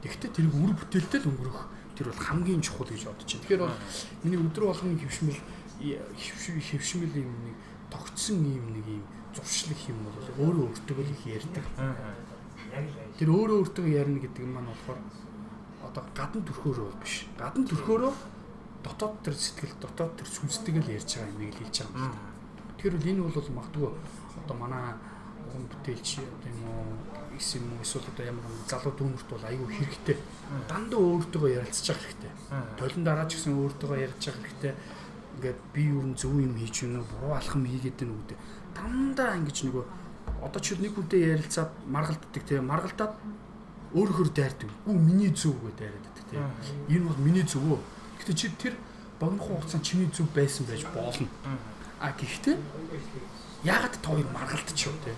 [0.02, 1.60] Тэгэхдээ тэрийг үр бүтээлтэй л өнгөрөх
[1.94, 3.42] тэр бол хамгийн чухал гэж бодож байна.
[3.46, 3.78] Тэгэхээр бол
[4.26, 5.40] миний өдөр болгоны хөвшмөл
[5.78, 7.56] хөвшмөл юм нэг
[7.90, 11.64] тогтсон юм нэг юм зуршлах юм бол өөрөө өөртөө л их ярьдаг.
[13.16, 15.00] Тэр өөрөө өөртөө ярина гэдэг нь маань болохоор
[15.86, 17.30] одоо гадна төрхөөрөө биш.
[17.38, 18.12] Гадна төрхөөрөө
[18.84, 22.12] дотоод тэр сэтгэл дотоод тэр сүнстэйг л ярьж байгаа юм нэг л хэлж байгаа юм
[22.12, 22.35] байна.
[22.76, 23.88] Тэгэхээр энэ бол магадгүй
[24.44, 24.92] одоо манай
[25.48, 26.84] уран бүтээлч одоо юм уу
[27.36, 30.16] гэсэн юм эсвэл одоо ямар нэгэн залуу дүүнэрт бол аюу хэрэгтэй.
[30.68, 32.32] Дандаа өөртөөгөө ярилцах хэрэгтэй.
[32.76, 34.74] Толон дараа ч гэсэн өөртөөгөө ярьж явах хэрэгтэй.
[35.36, 38.36] Ингээд би юу н зөв юм хийж гэнэ буруу алхам хийгээд байна үү.
[38.76, 39.84] Дандаа ингэж нөгөө
[40.44, 43.14] одоо ч нэг хүнтэй ярилцаад маргалддаг тийм маргалдаад
[43.96, 44.68] өөрөөр дайрдаг.
[44.84, 46.44] Гүү миний зөв гэдээ дайраад байдаг тийм.
[46.92, 47.80] Энэ бол миний зөв үү.
[48.20, 48.74] Гэтэ чи тэр
[49.20, 51.28] богино хугацаанд чиний зөв байсан байж болно
[52.00, 52.56] А гэхдээ
[53.64, 55.14] яагаад та хоёр маргалдчих вэ те?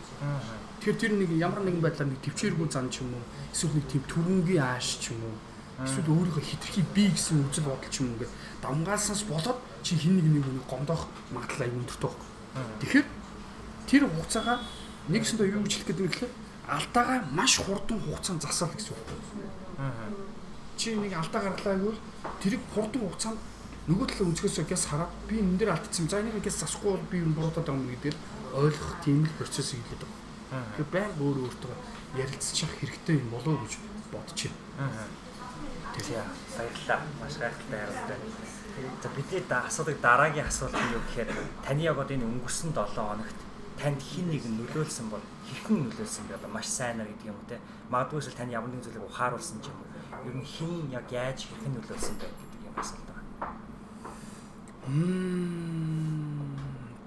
[0.80, 4.02] Тэгэхээр тэр нэг ямар нэгэн байдлаар нэг төвчээргүй зан ч юм уу эсвэл нэг тийм
[4.06, 5.36] төрөнгийн ааш ч юм уу
[5.82, 10.22] эсвэл өөрийнхөө хитрхи би гэсэн үзэл бодол ч юм уу ингээд давмгаалсанс болоод чи хин
[10.22, 12.28] нэг нэг нэг гомдох магадлал аюу өндөртэй байхгүй.
[12.78, 13.06] Тэгэхээр
[13.90, 14.58] тэр хугацаагаа
[15.10, 16.32] нэгсэндээ юу гэж хэлэх гэдэг нь гэхэлээ
[16.68, 19.08] алдаагаа маш хурдан хугацаанд засаал гэсэн үг.
[20.76, 22.00] Чи нэг алдаа гаргалаа гэвэл
[22.42, 23.38] тэрийг хурдан хугацаанд
[23.88, 26.08] нөгөө талаа өнцгөөсөө гэс хараад би энэ дээр алдсан.
[26.12, 28.16] За энийг гэс засахгүй бол би юу буруудаад байгаа юм гэдгээр
[28.52, 30.28] ойлгох тийм л процесс хийлээд байгаа.
[30.76, 31.74] Тэгэхээр баян өөр өөртөө
[32.20, 33.72] ярилцчих хэрэгтэй юм болов уу гэж
[34.12, 35.08] байна.
[35.96, 36.20] Тэгээ
[36.56, 37.00] баярлалаа.
[37.16, 38.18] Маш гайхалтай хариултаа.
[39.02, 41.28] За бидний асуудаг дараагийн асуулт нь юу гэхээр
[41.64, 43.38] таны яг одоо энэ өнгөрсөн 7 хоногт
[43.80, 46.38] танд хин нэг нөлөөлсөн бол хэрхэн нөлөөлсөн бэ?
[46.38, 47.56] Одоо маш сайнаар гэдэг юм уу те.
[47.88, 49.88] Магадгүй л таны ямар нэгэн зүйлийг ухааруулсан ч юм уу.
[50.28, 53.07] Ер нь хин яг яаж хэрхэн нөлөөлсөн бэ гэдэг юм асуулт.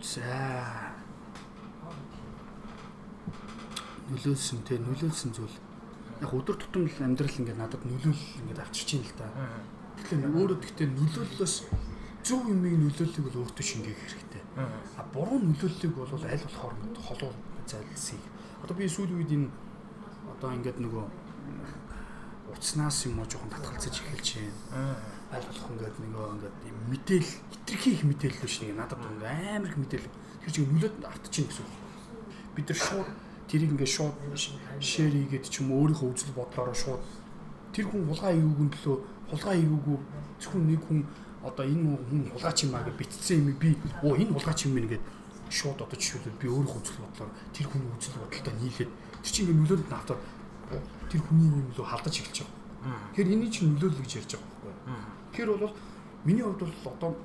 [0.01, 0.21] За.
[4.11, 5.57] Нөлөөлсөн те нөлөөлсөн зүйл.
[6.21, 9.25] Яг өдөр тутам л амьдрал ингээд надад нөлөөл ингээд авчирч ийн л да.
[9.97, 11.55] Тэгэхээр өөрөө тэгтээ нөлөөллөөс
[12.21, 14.43] зөв юмыг нөлөөллийг бол өөртөө шингээх хэрэгтэй.
[14.99, 17.33] А буруу нөлөөллийг бол аль болохоор ингээд холуу
[17.65, 18.25] зайлсхийх.
[18.61, 19.49] Одоо би сүүлийн үед энэ
[20.37, 21.05] одоо ингээд нөгөө
[22.53, 24.93] уцнаас юм уу жоохон татгалзаж эхэлж байна.
[25.31, 26.55] Аль болох ингээд нөгөө ингээд
[26.91, 30.15] мэдээл хитрхи их мэдээлэл биш нэг надад ингээд амар их мэдээлэл.
[30.43, 31.73] Тэр чинь нөлөөд автчихна гэсэн үг.
[32.55, 33.09] Бид нар шууд
[33.47, 34.15] тэрийг ингээд шууд
[34.83, 37.03] шеэр хийгээд ч юм өөрийнхөө үзэл бодлороо шууд
[37.71, 38.97] тэр хүн хулгай нь төлөө
[39.31, 40.03] хулгай аюуг
[40.39, 41.07] зөвхөн нэг хүн
[41.43, 45.03] одоо энэ хүн хулгайч юм аа гэж битцсэн юм би оо энэ хулгайч юм гээд
[45.47, 48.91] шууд одоо жишээлбэл би өөрийнхөө үзэл бодлоор тэр хүний үзэл бодолтой нийлээд
[49.23, 50.21] тэр чинь ингээд нөлөөд автаад
[51.11, 52.99] тэр хүний юм лөө халдаж эхэлж байгаа.
[53.11, 54.50] Тэгэхээр энийг чинь нөлөөлөл гэж ярьж байгаа.
[55.31, 55.75] Тэгэхээр бол
[56.25, 57.15] миний хувьд бол одоо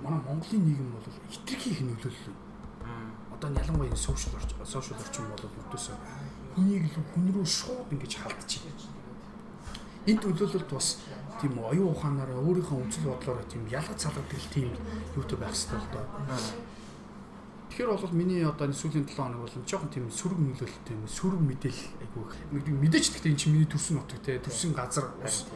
[0.00, 2.36] манай Монголын нийгэм бол хитрхи их нөлөөлөл.
[3.36, 5.96] Одоо ялангуяа сошиал орчин сошиал орчин бол өдөөсөө
[6.56, 9.00] хүнийг л хүн рүү шууд ингэж халдаж байна.
[10.08, 11.04] Энэ төлөөлөлд бас
[11.40, 14.72] тийм оюун ухаанаараа өөрийнхөө үзэл бодлороо тийм ялгаж салгадаг тийм
[15.14, 16.06] юутай байх хэрэгтэй л доо.
[17.70, 21.40] Тэгэхээр бол миний одоо энэ сүүлийн 7 хоног бол жоохон тийм сөрөг нөлөөлөлтэй юм сөрөг
[21.44, 22.24] мэдээлэл айгуу
[22.80, 25.46] мэдээч гэхдээ энэ чинь миний төрсөн нутаг те төрсөн газар ус.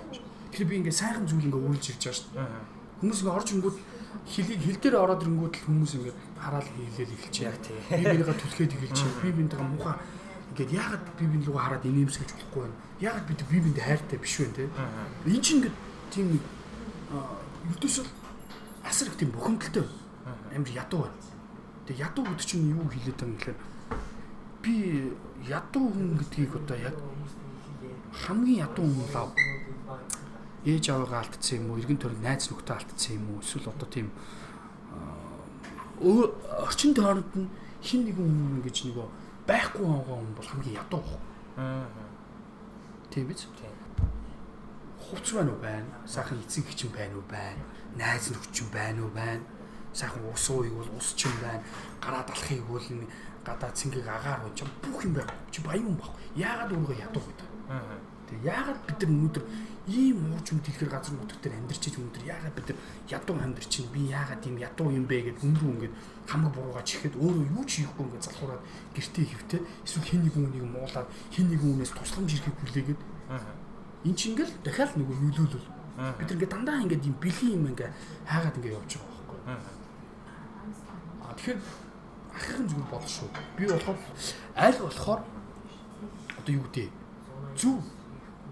[0.54, 2.46] Тэгэхээр би ингээ сайхан зүйл ингээ үргэлж ирж байгаа шүү дээ.
[3.02, 3.76] Хүмүүс ингээ орж ингүүд
[4.22, 7.74] хөлийг хил дээр ороод ирэнгүүт л хүмүүс ингээ хараал хийлээл эхэлж яг тий.
[7.90, 9.98] Би бинийгаа түлхээд эхэлж би бинийгаа муухай
[10.54, 12.78] ингээд яагаад би биний рүү хараад инээмсгэж болохгүй байна.
[13.02, 14.70] Яагаад бид би биндээ хайртай биш вэ те.
[15.26, 15.74] Энэ чинь ингээ
[16.14, 16.26] тийм
[17.74, 18.06] ердөөсөө
[18.86, 19.82] асар их тийм бухимдалтай
[20.54, 21.18] амир ядуу байна.
[21.90, 23.58] Тэгээ ядуу гэдэг чинь юу хэлээд байгаа юм гэхээр
[24.62, 24.74] би
[25.50, 26.96] ядуу хүн гэдгийг одоо яг
[28.14, 29.34] хамгийн ядуу хүн лав
[30.64, 34.08] ээж аваагаа алдсан юм уу, эргэн тойрон найз нөхдөд алдсан юм уу, эсвэл одоо тийм
[36.00, 37.48] орчин тойронд нь
[37.82, 39.08] хин нэгэн хүн гэж нөгөө
[39.46, 41.22] байхгүй байгаа хүн бол хамгийн ядуу хүн.
[41.56, 41.86] Аа.
[43.12, 43.46] Тийм биз?
[43.60, 43.76] Тийм.
[44.98, 45.90] Хувц байна уу байна?
[46.08, 47.62] Сайхан эцэг гिचэн байна уу байна?
[47.94, 49.44] Найз нөхчин байна уу байна?
[49.94, 51.62] сайхан ус ууйг бол ус ч юм байна.
[52.02, 52.82] Гараа далахыг бол
[53.46, 55.30] гадаа цэнгийг агаар уу ч бүх юм байх.
[55.50, 56.10] Чи баян юм баг.
[56.34, 57.48] Яагаад өөрийгөө ядуу гэдэг.
[58.28, 59.44] Тэгээ яагаад бид нар өнөөдөр
[59.88, 62.68] ийм уурж юм дэлгэр газар нутаг дээр амьдарч иж өнөөдөр яагаад бид
[63.08, 65.94] ядуу амьдарч чинь би яагаад ийм ядуу юм бэ гэд өндөр ингээд
[66.24, 68.62] хамаг буруугаа чихээд өөрөө юу ч хийхгүй ингээд залхуураад
[68.96, 73.00] гэртээ хөвтөө эсвэл хин нэг хүнийг муулаад хин нэг хүнээс тусламж ирэхийг хүлээгээд
[74.08, 75.68] эн чинь ингээл дахиад нөгөө нөлөөлөл
[76.16, 77.92] бид ингээд дандаа ингээд ийм бэлгийн юм ингээд
[78.24, 79.12] хаагаад ингээд явж байгаа
[79.44, 79.74] байхгүй
[81.34, 81.60] Тэгэхээр
[82.30, 83.28] ахын зүгээр бодох шүү.
[83.58, 83.98] Би болохоор
[84.54, 85.20] аль болохоор
[86.38, 86.88] одоо юу гэдэг?
[87.58, 87.82] Зөв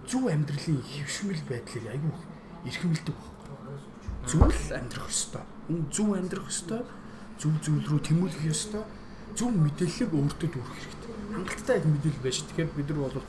[0.09, 2.15] зөв амьдралын хөвшмөл байдлыг айгүй
[2.67, 3.33] эрхэмлдэг байна.
[4.27, 5.45] Зөв л амьдрах ёстой.
[5.91, 6.83] Зөв амьдрах ёстой.
[7.39, 8.85] Зөв зүйл рүү тэмүүлэх ёстой.
[9.35, 11.13] Зөв мэдээллийг өөртөө дүүрэх хэрэгтэй.
[11.35, 12.37] Хангалттай их мэдээлэл байж.
[12.47, 13.23] Тэгэхээр бид нар бол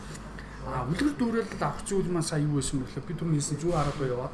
[0.63, 4.05] а үлгэр дүүрэлд авах зүйл маань сая юу байсан гэхээр бид түрүү хийсэн зүү арга
[4.07, 4.33] яваад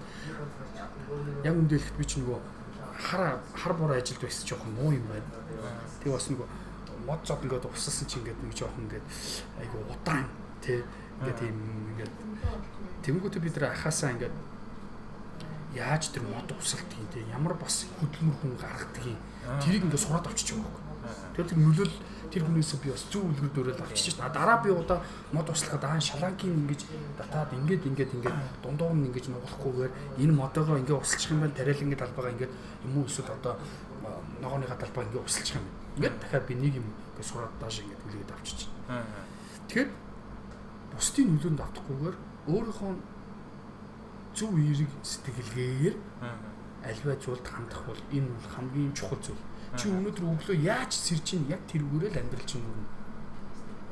[1.41, 2.39] яг үндэлэхэд би ч нөгөө
[3.01, 5.25] хар хар бор ажилд байсан жоохон муу юм байна.
[6.05, 6.45] Тэгээ бас нэг
[7.09, 9.05] мод зод ингээд усалсан чи ингээд нэг жоохон ингээд
[9.57, 10.29] айгу удаан
[10.61, 10.85] тий
[11.19, 11.55] ингээд тийм
[11.91, 12.13] ингээд
[13.03, 14.35] тэнгуүтэ бид нар ахаасаа ингээд
[15.75, 19.19] яаж тэр мод усалдгийг тий ямар бас хөдөлмөр хүн гаргадгийг
[19.61, 20.87] тэрийг ингээд сураад авчиж байгаа юм.
[21.35, 21.95] Тэр тэр нөлөөл
[22.29, 24.29] тэр хүнээс би бас зөв үлгэр дөрөөл авчиж шээ.
[24.29, 25.01] Дараа би удаа
[25.33, 26.81] мод услахад аа шаланкийн ингэж
[27.17, 32.01] татаад ингээд ингээд ингээд дундуур нь ингэж нугалахгүйгээр энэ модоогоо ингээд усалчих юм бол тариалангийн
[32.01, 32.53] талбайгаа ингээд
[32.85, 33.53] юм уу эсвэл одоо
[34.41, 35.65] ногооныхаа талбай ингээд усалчих юм.
[35.97, 38.59] Ингээд дахиад би нэг юм ингээд сураад daаш ингээд үлгээд авчиж.
[39.69, 39.89] Тэгэхээр
[40.99, 42.17] бусдын нөлөөнд автахгүйгээр
[42.51, 42.91] өөрийнхөө
[44.35, 45.95] зөв эерэг сэтгэлгээгээр
[46.83, 49.43] альва зүйлд хандах бол энэ хамгийн чухал зүйл
[49.77, 52.89] Чи өнөөдөр өглөө яаж сэрж ийн яг тэрүүгээрээ л амьдрал чинь өрнө.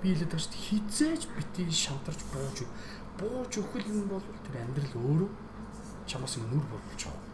[0.02, 2.58] Би хэлээд байгаа шүү дээ хизээж бити шантарч бууж
[3.22, 5.30] бууж өхөл юм бол тэр амьдрал өөрөө
[6.10, 7.26] чамаас нүр болж байгаа.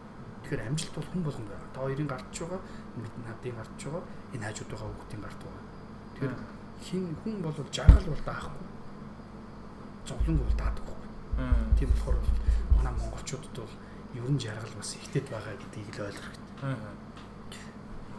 [0.44, 1.72] Тэгэхээр амжилт бол хүн болгонд байгаа.
[1.72, 2.60] Та хоёрын гардж байгаа,
[3.00, 4.04] мэд надын гардж байгаа,
[4.36, 5.64] энэ хажууд байгаа хүүхдийн гард байгаа.
[6.12, 6.34] Тэгэхээр
[6.84, 8.64] хин хүн бол жаргал бол даахгүй.
[10.06, 10.98] Зовлон бол даадаггүй.
[11.78, 12.18] Тийм болохоор
[12.76, 13.74] манай монголчуудад бол
[14.14, 17.14] ерөн жаргал бас ихтэйд байгаа гэдгийг л ойлгох хэрэгтэй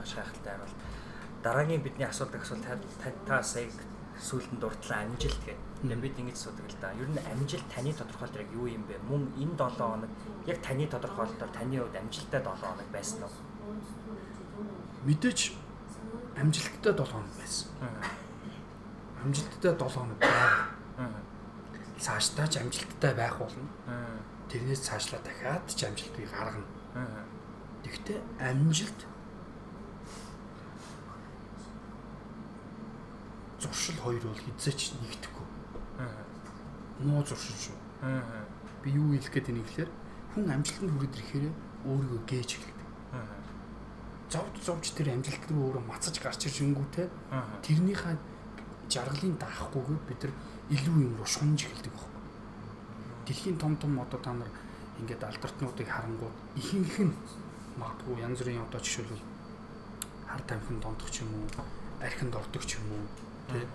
[0.05, 0.73] маш гайхалтай бол
[1.43, 2.65] дараагийн бидний асуудаг асуулт
[3.25, 3.69] та сая
[4.21, 5.57] сүүлдэн дурдлаа амжилт гэдэг.
[5.81, 6.93] Тэгээ бид ингэж асуудаг л да.
[6.93, 8.95] Ер нь амжилт таны тодорхойлолт яг юу юм бэ?
[9.09, 10.11] Мөн энэ 7 хоног
[10.47, 13.33] яг таны тодорхойлолтоор таны хувьд амжилттай 7 хоног байсан уу?
[15.03, 15.39] Мэдээж
[16.39, 17.67] амжилттай 7 хоног байсан.
[19.19, 20.53] Амжилттай 7 хоног байв.
[21.99, 23.67] Цаашдаа ч амжилттай байх болно.
[24.49, 26.65] Тэрнээс цаашлаа дахиад ч амжилт би гаргана.
[27.83, 28.99] Тэгвэл амжилт
[33.59, 35.45] зуршил хоёр бол хизээч нэгдэхгүй.
[36.99, 37.77] Муу зуршил шүү.
[38.83, 39.91] Би юу хэлэх гээд энийг гэхээр
[40.35, 41.45] хүн амжилтанд хүрээд ирэхээр
[41.89, 42.85] өөрийгөө гээж эхэлдэг.
[44.29, 47.07] зовж зовж тэр амжилт руу өөрөө мацаж гарч ирж өнгөтэй
[47.63, 48.17] тэрнийхээ
[48.89, 50.33] жаргалыг даахгүйгээр бид нар
[50.69, 52.21] илүү юм руу шунж эхэлдэг байхгүй.
[53.25, 54.49] Дэлхийн том том одоо та нар
[54.99, 57.13] ингээд алдартнуудыг харангууд ихэнх нь
[57.77, 59.23] магадгүй янз бүрийн одоо жишээлбэл
[60.25, 61.47] хар тамхин дондох ч юм уу,
[62.01, 63.05] архинд ордог ч юм уу,
[63.51, 63.67] тий.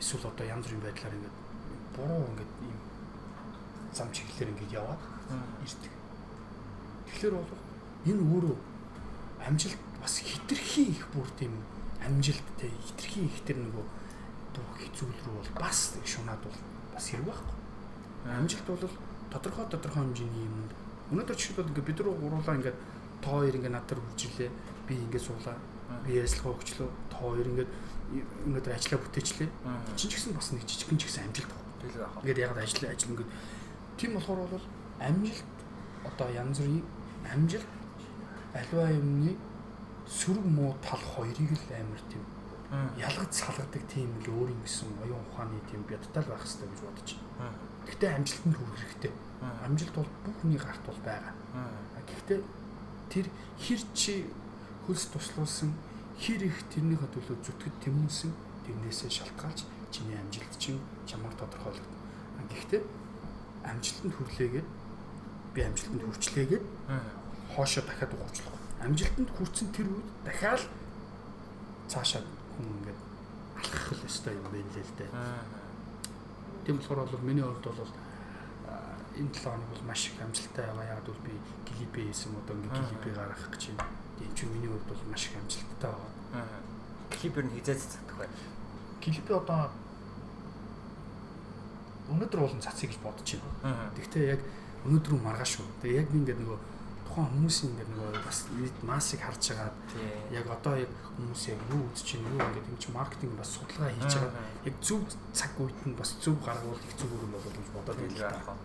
[0.00, 1.36] Эсвэл одоо янз бүрийн байдлаар ингээд
[1.96, 2.78] буруу ингээд ийм
[3.92, 5.02] зам чиглэлээр ингээд яваад
[5.66, 5.92] ирдэг.
[7.06, 7.52] Тэгэхээр бол
[8.08, 8.56] энэ өөрөө
[9.46, 11.52] амжилт бас хитрхи их бүр тийм
[12.00, 13.84] амжилттай хитрхи их тэр нөгөө
[14.54, 16.58] дуу хэцүүл рүү бол бас шунаад бол
[16.94, 17.56] бас хэрэг байхгүй.
[18.28, 18.96] Амжилт бол
[19.32, 20.68] тодорхой тодорхой хэмжээний юм.
[21.12, 22.78] Өнөөдөр жишээлбэл ингээд бид рүү гуруулаа ингээд
[23.24, 24.50] тоо хоёр ингээд надад үржилээ.
[24.88, 25.56] Би ингээд суулаа.
[26.04, 26.88] Би ярьслага өгчлөө.
[27.10, 27.70] Тоо хоёр ингээд
[28.46, 29.48] өнөөдөр ажиллаа бүтээчлээ.
[29.96, 32.08] Чин ч гэсэн бас нэг жижигэн ч гэсэн амжилт байна.
[32.22, 33.30] Ингээд яг ажил ажил ингээд
[33.96, 34.66] тийм болохоор бол
[35.00, 35.48] амжилт
[36.04, 36.84] одоо янз бүрийн
[37.32, 37.70] амжилт
[38.54, 39.36] альва юмны
[40.08, 42.24] сөрөг муу тал хоёрыг л амар тийм
[42.72, 47.52] ялгаж салгадаг тийм л өөрийн гэсэн оюун ухааны тийм бядтал байх хэрэгтэй гэж бодож байна.
[47.84, 49.12] Гэхдээ амжилтанд хүрэх хэрэгтэй.
[49.60, 51.34] Амжилт бол бүх хүний гарт бол байгаа.
[52.08, 52.40] Гэхдээ
[53.12, 53.26] тэр
[53.60, 54.24] хэр чи
[54.88, 55.76] хөлс туслуулсан
[56.16, 58.32] хэр их тэрнийхээ төлөө зүтгэд тэмүүлсэн
[58.64, 61.98] тэрнээсээ шалтгаалж чиний амжилт чинь чамаар тодорхойлогдно.
[62.48, 62.82] Гэхдээ
[63.68, 64.68] амжилтанд хүрлээгээд
[65.52, 66.64] би амжилтанд хүрчлээгээд
[67.52, 68.56] хоошоо дахиад угуучлах.
[68.80, 70.64] Амжилтанд хүрсэн тэр үед дахиад
[71.92, 72.24] цаашаа
[72.56, 73.00] хүн ингээд
[73.58, 75.10] алхах л өстой юм байна л л дээ.
[76.64, 77.92] Тийм болохоор бол миний хувьд бол
[79.18, 80.96] энэ 7 хоног бол маш их амжилттай байгаа.
[80.96, 81.32] Яг бол би
[81.66, 83.88] клипээ хийсэн одоо ингээд клипээ гаргах гэж байна.
[84.18, 86.46] Тийм чи миний хувьд бол маш их амжилттай байгаа.
[87.10, 88.36] Клипер нь хизээ цацдаг байна.
[89.02, 89.70] Клипээ одоо
[92.12, 93.28] өнөөдөр болон цацъя гэж бодож
[93.62, 93.90] байна.
[93.96, 94.40] Гэхдээ яг
[94.86, 95.66] өнөөдөр маргааш шүү.
[95.82, 96.58] Тэгээ яг би ингээд нөгөө
[97.12, 98.38] тухайн хүмүүсийн ингээд нөгөө бас
[98.88, 99.68] массыг харж байгаа
[100.32, 103.92] яг одоо яг хүмүүс яг юу үзэж чинь юу ингээд юм чи маркетинг бас судалгаа
[103.92, 104.32] хийж байгаа
[104.64, 105.00] яг зөв
[105.36, 108.56] цаг үед нь бас зөв гаргуул их зөв өрөө болов гэж бодоод байна л да.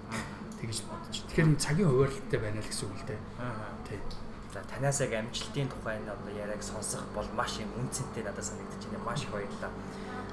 [0.64, 1.16] Тэгэж бодож.
[1.28, 3.20] Тэгэхээр энэ цагийн хуваарлттай байна л гэсэн үг л дээ.
[3.84, 4.00] Тий.
[4.56, 8.80] За танаас яг амжилтын тухай энэ одоо яриаг сонсох бол маш юм үнцэнтэй надад санагдаж
[8.88, 9.04] байна.
[9.04, 9.76] Маш их баярлалаа.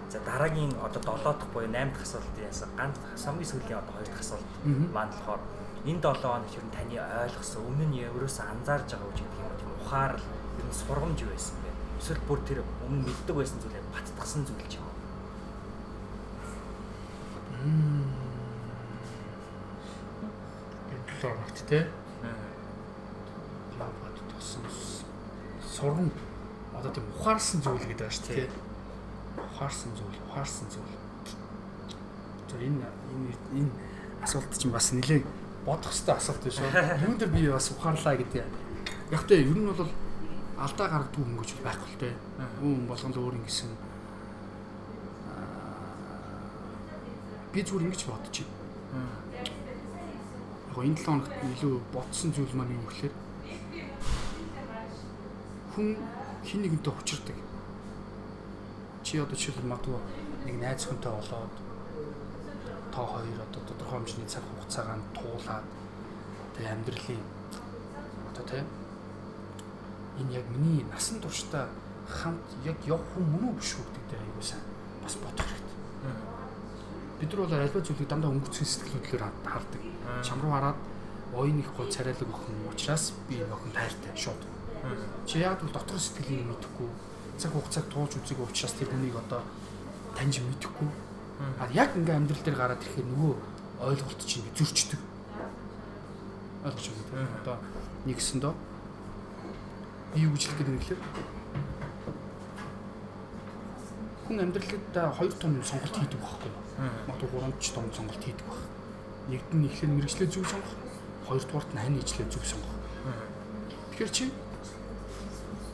[0.07, 4.07] За дараагийн одоо 7 дахь буюу 8 дахь асуултын ясаа ганц хамгийн сүүлийн одоо 2
[4.07, 4.48] дахь асуулт
[4.94, 5.42] маань болохоор
[5.85, 9.44] энэ 7 хоног ер нь таны ойлгосон өмнө нь ерөөсөө анзаарж байгаа үе гэдэг юм
[9.44, 10.25] уу тийм ухаарл
[10.57, 11.70] ер нь сургамж байсан бэ?
[12.01, 14.97] Эсвэл бүр тэр өмнө мэддэг байсан зүйл яг баттгсан зүйл ч юм уу?
[20.88, 21.81] Энэ төлөө багт те.
[23.77, 24.64] Лавад тосон
[25.61, 26.09] сургам
[26.73, 28.49] одоо тийм ухаарсан зүйл гэдэг шүү дээ.
[29.37, 30.97] Ухаарсан зүйл, ухаарсан зүйл.
[32.49, 33.73] За энэ энэ энэ
[34.25, 36.70] асуулт чинь бас нэлээд бодох хэвээр асуулт биш үү?
[37.09, 38.44] Юунд би бас ухаарлаа гэдэг.
[39.11, 39.88] Яг тэ ер нь бол
[40.61, 42.14] алдаа гаргадаг хүн гэж байхгүй л дээ.
[42.61, 43.72] Хүн болгон л өөр ингэсэн.
[47.53, 48.29] Би зүгээр ингэж байна.
[50.74, 53.14] Яг энэ 7 хоногт илүү бодсон зүйл маань юу гэхээр
[55.72, 55.96] хүн
[56.44, 57.38] хин нэгэнтэй учирдаг.
[59.07, 59.98] Чи одоо жишээлбэл магадгүй
[60.44, 61.55] нэг найз хүнтэй болоод
[62.95, 65.67] тоо хоёр одоо тодорхой хэмжээний цаг хугацаагаар нь туулаад
[66.55, 67.23] тэгээ амьдралын
[68.31, 68.67] одоо тийм
[70.21, 71.67] энэ яг миний насан туршдаа
[72.07, 74.65] хамт яг явах хүн мөн үү биш үү гэдэг дээр аягүй сайн
[75.03, 75.79] бас бодох хэрэгтэй.
[77.19, 79.83] Бид нар бол альва зүйлийг дандаа өнгөцсөн сэтгэлөдлөөр хардаг.
[80.23, 80.79] Чам руу хараад
[81.35, 84.43] оюун их гол царайлаг охин учраас би энэ охин тайртай шууд.
[85.27, 86.89] Чи яг бол дотор сэтгэлийг мэдэхгүй
[87.39, 89.43] цаг хугацааг туулж үзег учраас тэр хүнийг одоо
[90.15, 90.89] таньж мэдэхгүй.
[91.59, 93.33] А яг ингээм амьдрал дээр гараад ирэхээр нөгөө
[93.83, 95.01] ойлголт чинь зөрчдөг.
[96.64, 97.29] Ойлгож байна тийм.
[97.42, 97.57] Одоо
[98.07, 98.55] нэгсэндөө
[100.14, 101.01] би юу гэж хэлэх гэдэг гэхээр
[104.25, 106.59] хүн амьдралдаа хоёр том сонголт хийдэг байхгүй юу?
[107.11, 108.62] Магадгүй гурван ч том сонголт хийдэг баг.
[109.29, 110.79] Нэгд нь ихлээр мэрэгчлээ зөв сонгох,
[111.27, 112.75] хоёрдугаарт нь хань ижлээ зөв сонгох.
[113.90, 114.25] Тэгэхээр чи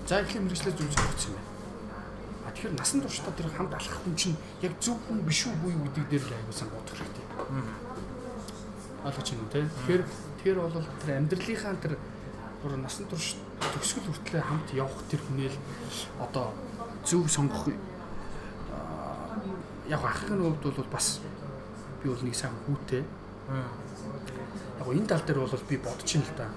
[0.09, 1.50] за ихлээр мэрэгчлээ зөв сонгоцсон юм байна.
[2.51, 5.87] А тэгэхээр насан туршдаа тэр хамт алхах хүн чинь яг зөв хүн биш үү буюу
[5.87, 7.27] гэдэг дээр л аягүй сан бодох хэрэгтэй.
[9.07, 9.63] Ойлгож байна уу те?
[9.71, 10.03] Тэгэхээр
[10.43, 11.95] тэр бол тэр амьдралынхаа тэр
[12.59, 15.59] бүр насан турш төгсгөл хүртлээр хамт явах тэр хүнэл
[16.19, 16.51] одоо
[17.07, 19.39] зөв сонгох аа,
[19.87, 21.23] яг ахын хувьд бол бас
[22.03, 23.07] би бол нэг сайн хүүтэй.
[24.83, 26.51] Яг энэ тал дээр бол би бодож ин л да.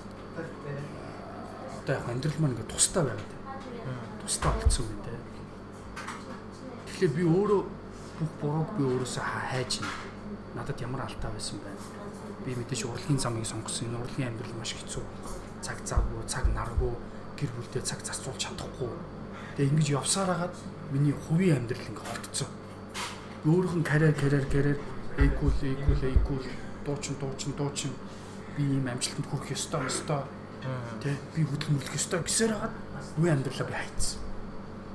[1.86, 3.32] Одоо яг амьдрал маань ингээд тустай байгаад.
[4.26, 5.33] Тустай болцсон юм те.
[6.94, 7.62] Тэгэхээр би өөрөө
[8.22, 9.98] бүх бурууг би өөрөөсөө ха- хайж байна.
[10.56, 11.82] Надад ямар алдаа байсан байна.
[12.46, 13.90] Би мэдээж урлагийн замыг сонгосон.
[13.90, 15.04] Энэ урлагийн амьдрал маш хэцүү.
[15.66, 16.94] Цаг завгүй, цаг наргүй,
[17.40, 18.92] гэр бүлдээ цаг зарцуулж чадахгүй.
[19.58, 20.56] Тэгээ ингэж явсаар хагаад
[20.94, 22.50] миний хувийн амьдрал ингээ холдсон.
[23.48, 24.78] Өөрийнх нь карьер карьер карьер
[25.18, 26.44] equal equal equal
[26.86, 27.92] дуучин дуучин дуучин
[28.58, 30.22] би ийм амжилтанд хүрэх ёстой ёстой.
[31.02, 32.76] Тэ би хөдөлмөрлөх ёстой гэсээр хагаад
[33.16, 34.20] хувийн амьдралаа би хайцсан.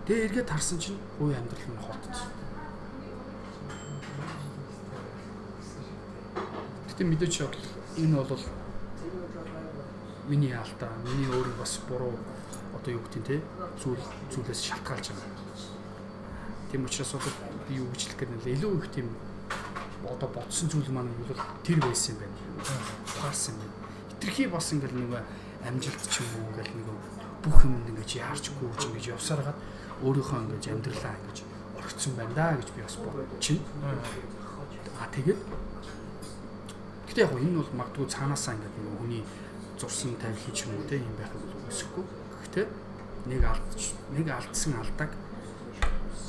[0.08, 2.32] Тэгээ эргээд харсан чинь хувийн амьдрал нь холдсон.
[6.88, 8.44] Гэтэ мэдээч энэ бол
[10.32, 12.16] миний алдаа, миний өөрөө бас буруу
[12.72, 13.36] одоо юу гэдэг те
[13.76, 14.00] зүйл
[14.32, 15.28] зүйлээс шалтгаалж байгаа.
[16.72, 17.28] Тийм учраас бол
[17.68, 19.12] би юу гэж хэлэх гээд илүү их тийм
[20.08, 22.36] одоо бодсон зүйл маань бол тэр байсан юм байна.
[23.12, 23.72] Ухаарсан юм.
[24.16, 25.20] Хитрхи бас ингээл нэг
[25.68, 26.88] амжилт ч юм уу ингээл нэг
[27.44, 29.52] бүх юм ингэж яарч гүйж ингэж явсараад
[30.06, 31.38] өөрийнхөө ингэж амьдралаа ингэж
[31.78, 33.60] орхицсан байна да гэж би бас бодчих.
[34.98, 35.40] А тэгээд
[37.08, 39.22] Гэтэ яг энэ бол магадгүй цаанаасаа ингээд нэг хүний
[39.74, 42.04] зурсан тавилын ч юм уу те юм байх бол өсөхгүй.
[42.04, 42.66] Гэхдээ
[43.32, 43.82] нэг алдч
[44.14, 45.12] нэг алдсан алдааг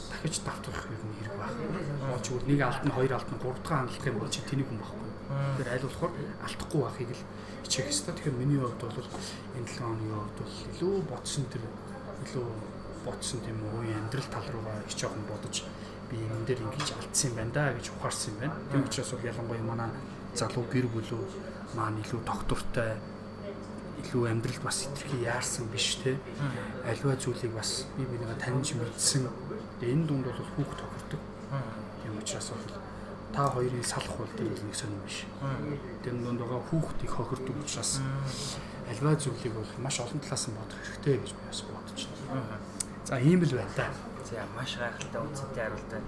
[0.09, 1.53] дахиж давтах юм хэрэг байх.
[2.15, 5.09] Очвол нэг алдна, хоёр алдна, гурав дахь хандлах юм бол чи тэнийг хүн байхгүй.
[5.30, 6.13] Тэгэхээр аль болохоор
[6.47, 7.24] алдахгүй байхыг л
[7.67, 8.13] хичээх хэрэгтэй.
[8.15, 8.97] Тэгэхээр миний хувьд бол
[9.59, 11.63] энэ 7 оны хувьд бол илүү бодсон тэр
[12.24, 12.47] илүү
[13.06, 15.64] бодсон тийм үе амьдрал тал руугаа их жоохон бодож
[16.10, 18.56] би энэ дээр ингэж алдсан юм байна да гэж ухаарсан юм байна.
[18.72, 19.89] Тийм учраас бол ялангуяа манай
[20.36, 21.22] залуу гэр бүлүү
[21.78, 22.91] маань илүү доктортой
[24.02, 26.18] илүү амьдралд бас итгэхий яарсан биш те.
[26.86, 29.30] Альва зүйлийг бас би бинийг таньж мэдсэн.
[29.82, 31.22] Энэ дунд бол хүүхд тохирдог.
[32.02, 32.66] Тийм учраас бол
[33.34, 35.26] та хоёрын салах бол тэр нэг сонирм биш.
[36.04, 38.02] Тэр дунд байгаа хүүхд их хохирдог учраас
[38.89, 42.58] альва зүйлийг бол маш олон талаас нь бодох хэрэгтэй гэж би бас бодож байна
[43.10, 43.88] за ийм л байна та
[44.30, 46.01] за маш гайхалтай үнцэнтэй хариултаа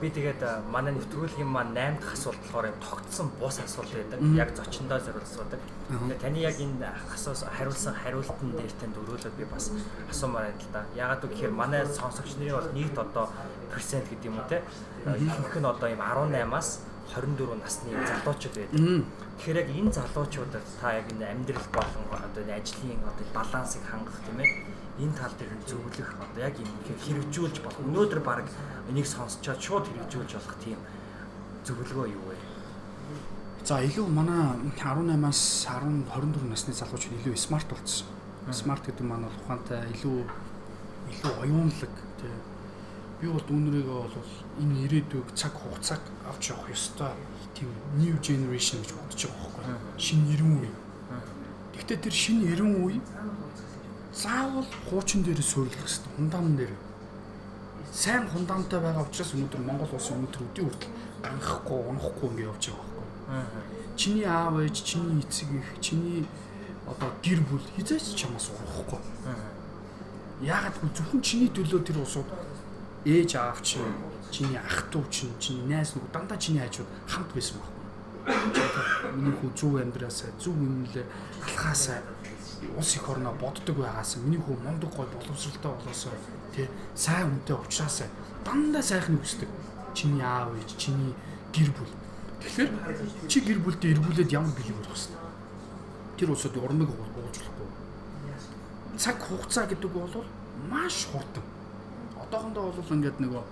[0.00, 4.20] би тэгээд манай нэвтрүүлгийн маань 8 дахь асуулт болохоор юм тогтсон бус асуулт байдаг.
[4.36, 5.48] Яг зочиндоо зориулсан.
[5.88, 9.72] Тэгээд таны яг энэ асуус хариулсан хариултан дээр танд өрөөлөд би бас
[10.10, 10.84] асуумаар байна л да.
[11.00, 13.26] Ягаад гэвэл манай сонсогч нарын бол нийт одоо
[13.72, 14.60] перцент гэдэг юм уу те.
[15.08, 16.68] Ихэнх нь одоо юм 18-аас
[17.08, 19.08] 24 насны залуучууд байдаг.
[19.40, 24.20] Тэгэхээр яг энэ залуучуудад та яг энэ амьдрал болон одоо энэ ажлын одоо балансыг хангах
[24.28, 26.70] тийм ээ энэ тал дээр нь зөвлөх одоо яг юм
[27.04, 28.48] хэрэгжүүлж болох өнөөдөр баг
[28.88, 30.80] энийг сонсчоод шууд хэрэгжүүлж болох тийм
[31.68, 32.36] зөвлөгөө юу вэ?
[33.66, 38.08] За илүү манай 18-аас 10 24 насны залуучууд илүү смарт болцсон.
[38.54, 40.18] Смарт гэдэг нь маань бол ухаантай илүү
[41.12, 42.32] илүү оюунлаг тий.
[43.20, 44.32] Би бол үүнэрийгөө бол
[44.62, 47.12] энэ ирээдүйг цаг хугацааг авч явах ёстой
[47.52, 47.68] тийм
[47.98, 49.98] new generation гэж бодож байгаа байхгүй.
[49.98, 50.70] Шинэ 90 үе.
[51.74, 53.00] Гэхдээ тэр шинэ 90 үе
[54.16, 56.12] заавал хуучин дээр суйрлах хэрэгтэй.
[56.16, 56.72] Хундаан дээр.
[57.92, 60.92] Сайн хундаантай байгаа учраас өнөөдөр Монгол улс өнөөдөр өдийн хүртэл
[61.22, 63.96] ганхахгүй, унахгүй ингэ явж байгаа байхгүй.
[63.96, 66.24] Чиний аав ээж, чиний эцэг их, чиний
[66.88, 69.00] одоо гэр бүл хизээч чамаас урахгүй.
[70.40, 72.28] Яагаад гэвэл зөвхөн чиний төлөө тэр усууд
[73.04, 73.84] ээж аав чинь,
[74.32, 77.76] чиний ах トゥ чинь, чиний найз нөхөд дандаа чиний хажууд хамт байсан байхгүй.
[79.16, 81.06] Миний хүү зөв амьдраасаа, зөв үнэлээ
[81.44, 82.00] алхаасаа
[82.76, 86.12] улс их орноо боддог байгаас миний хүү мундаг гой боловсралтай болоосоо
[86.54, 88.08] тий сайн хүнтэй уулзаасаа
[88.46, 89.48] дандаа сайхныг хүсдэг.
[89.94, 91.14] Чиний аав ээж, чиний
[91.52, 91.92] гэр бүл.
[92.40, 92.70] Тэгэхээр
[93.28, 95.24] чи гэр бүлдээ эргүүлээд ямар бэлэг болох хэвээр.
[96.16, 97.68] Тэр улсууд урмыг уулзлахгүй.
[98.96, 100.24] Цаг хугацаа гэдэг бол
[100.70, 101.44] маш хурдан.
[102.22, 103.42] Одоохондоо бол ингээд нөгөө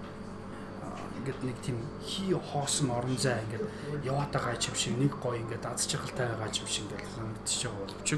[1.25, 5.65] ингээд нэг тийм хий хоосон орон зай ингээд яваад байгаа юм шиг нэг гоё ингээд
[5.65, 8.11] аз жаргалтай байгаа юм шиг ингээд байгаа боловч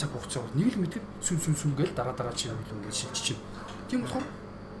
[0.00, 3.36] цаг хугацаа нэг л мэдээ сүн сүн сүн гээл дараа дараа чи юм ингээд шилжиж
[3.36, 3.42] чинь.
[3.88, 4.24] Тийм болохоор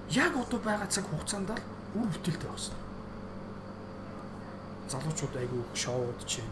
[0.08, 1.60] яг одоо байгаа цаг хугацаанд л
[2.00, 2.78] үр бүтээлтэй хэрэгтэй.
[4.88, 6.48] Залуучууд айгүй шоуд чинь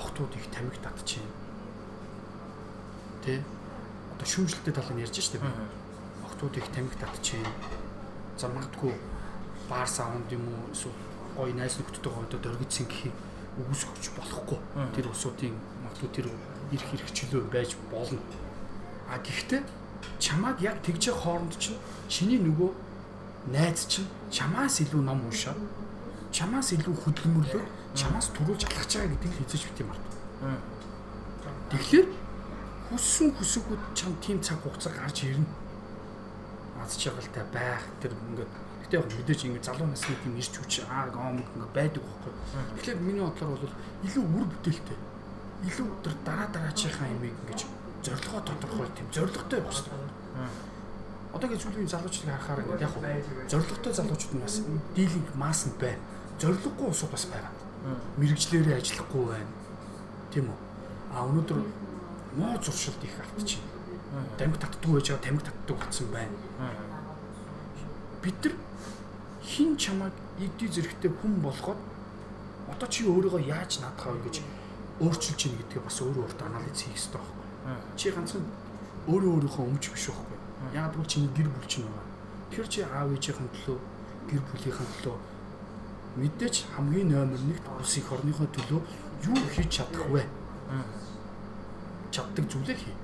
[0.00, 1.32] охтууд их тамиг татчихээн.
[3.22, 3.44] Тэ?
[4.16, 5.44] Одоо шүүмжлэлтэй талыг ярьж штеп.
[6.24, 7.52] Охтууд их тамиг татчихээн.
[8.40, 8.94] За магадгүй
[9.68, 10.96] баар саунд юм уу эсвэл
[11.36, 13.16] гоё найз нөхдөдтэйгээ одоо дөргицэн гэхийг
[13.60, 14.58] үгүйсгэж болохгүй.
[14.96, 15.54] Тэр усуудын
[15.84, 16.26] магадгүй тэр
[16.72, 18.20] ирэх хэрэгчлөө байж болно.
[19.08, 19.62] А гэхдээ
[20.18, 22.70] чамааг яг тэгж хооронд чинь чиний нөгөө
[23.52, 25.58] найз чинь чамаас илүү ном уншаад
[26.32, 27.64] чамаас илүү хөдөлмөрлөө
[27.94, 30.04] чамаас төрүүлж алхаж байгаа гэдгийг хэзээ ч бити март.
[31.70, 32.06] Тэгэхээр
[32.90, 35.46] хүссэн хүсэгүүд чам тийм цаг хугацаа гарч ирнэ.
[36.82, 38.52] Аз жаргалтай байх тэр ингээд
[38.86, 42.32] Гэтэ яг мэдээж ингэ залуу насны тийм ирч хүч аа гом ингэ байдаг байхгүй.
[42.78, 43.74] Тэгэхээр миний бодлоор бол
[44.06, 44.98] илүү үр бүтээлтэй.
[45.64, 47.64] Илүү тэр дараа дараачихаа юмыг ингэж
[48.04, 50.76] зорилгоо тодорхой тийм зорилготой явах хэрэгтэй.
[51.32, 52.94] Одоогийн зүйлийн залуучдыг харахаар ингэ яг
[53.48, 54.56] зорилготой залуучууд нь бас
[54.94, 56.02] дийлинг маас нь байна.
[56.40, 57.52] Зорилгогүй усуд бас байгаа.
[58.20, 59.52] Мэргэжлэрээ ажиллахгүй байна.
[60.32, 60.58] Тийм үү?
[61.16, 61.60] А өнөөдөр
[62.36, 63.64] муу зуршилд их автчихна.
[64.38, 66.36] Тамхи татдаг байж байгаа тамхи татдаг болсон байна.
[68.22, 68.54] Бид нар
[69.42, 71.80] хин чамайг игдий зэрэгтэй хүн болгоод
[72.68, 74.42] одоо чи өөрийгөө яаж наадах вэ гэж
[75.00, 77.44] өөрчилж ийн гэдгээ бас өөрөө өөртөө анализ хийх хэрэгтэй байхгүй.
[77.96, 78.44] Чи ганцхан
[79.10, 80.38] өөрөө өөрийнхөө өмч биш байхгүй.
[80.72, 82.06] Яг бол чиний гэр бүл чинь байгаа.
[82.50, 83.78] Тэр чи аав ээжийнхэн төлөө
[84.30, 85.16] гэр бүлийнхэн төлөө
[86.16, 88.80] мэдээж хамгийн номер 1-т улс их орныхоо төлөө
[89.28, 90.24] юу хийж чадах вэ?
[92.10, 92.94] Чаддаг зүйлээ хий.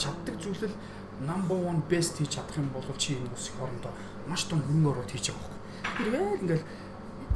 [0.00, 0.72] Чаддаг зүйлэл
[1.20, 3.92] number 1 best хийж чадах юм бол чи энэ улс их орондоо
[4.26, 5.60] маш том хөрөнгө оруулалт хийж байгаа байхгүй.
[6.00, 6.64] Тэр яг ингээл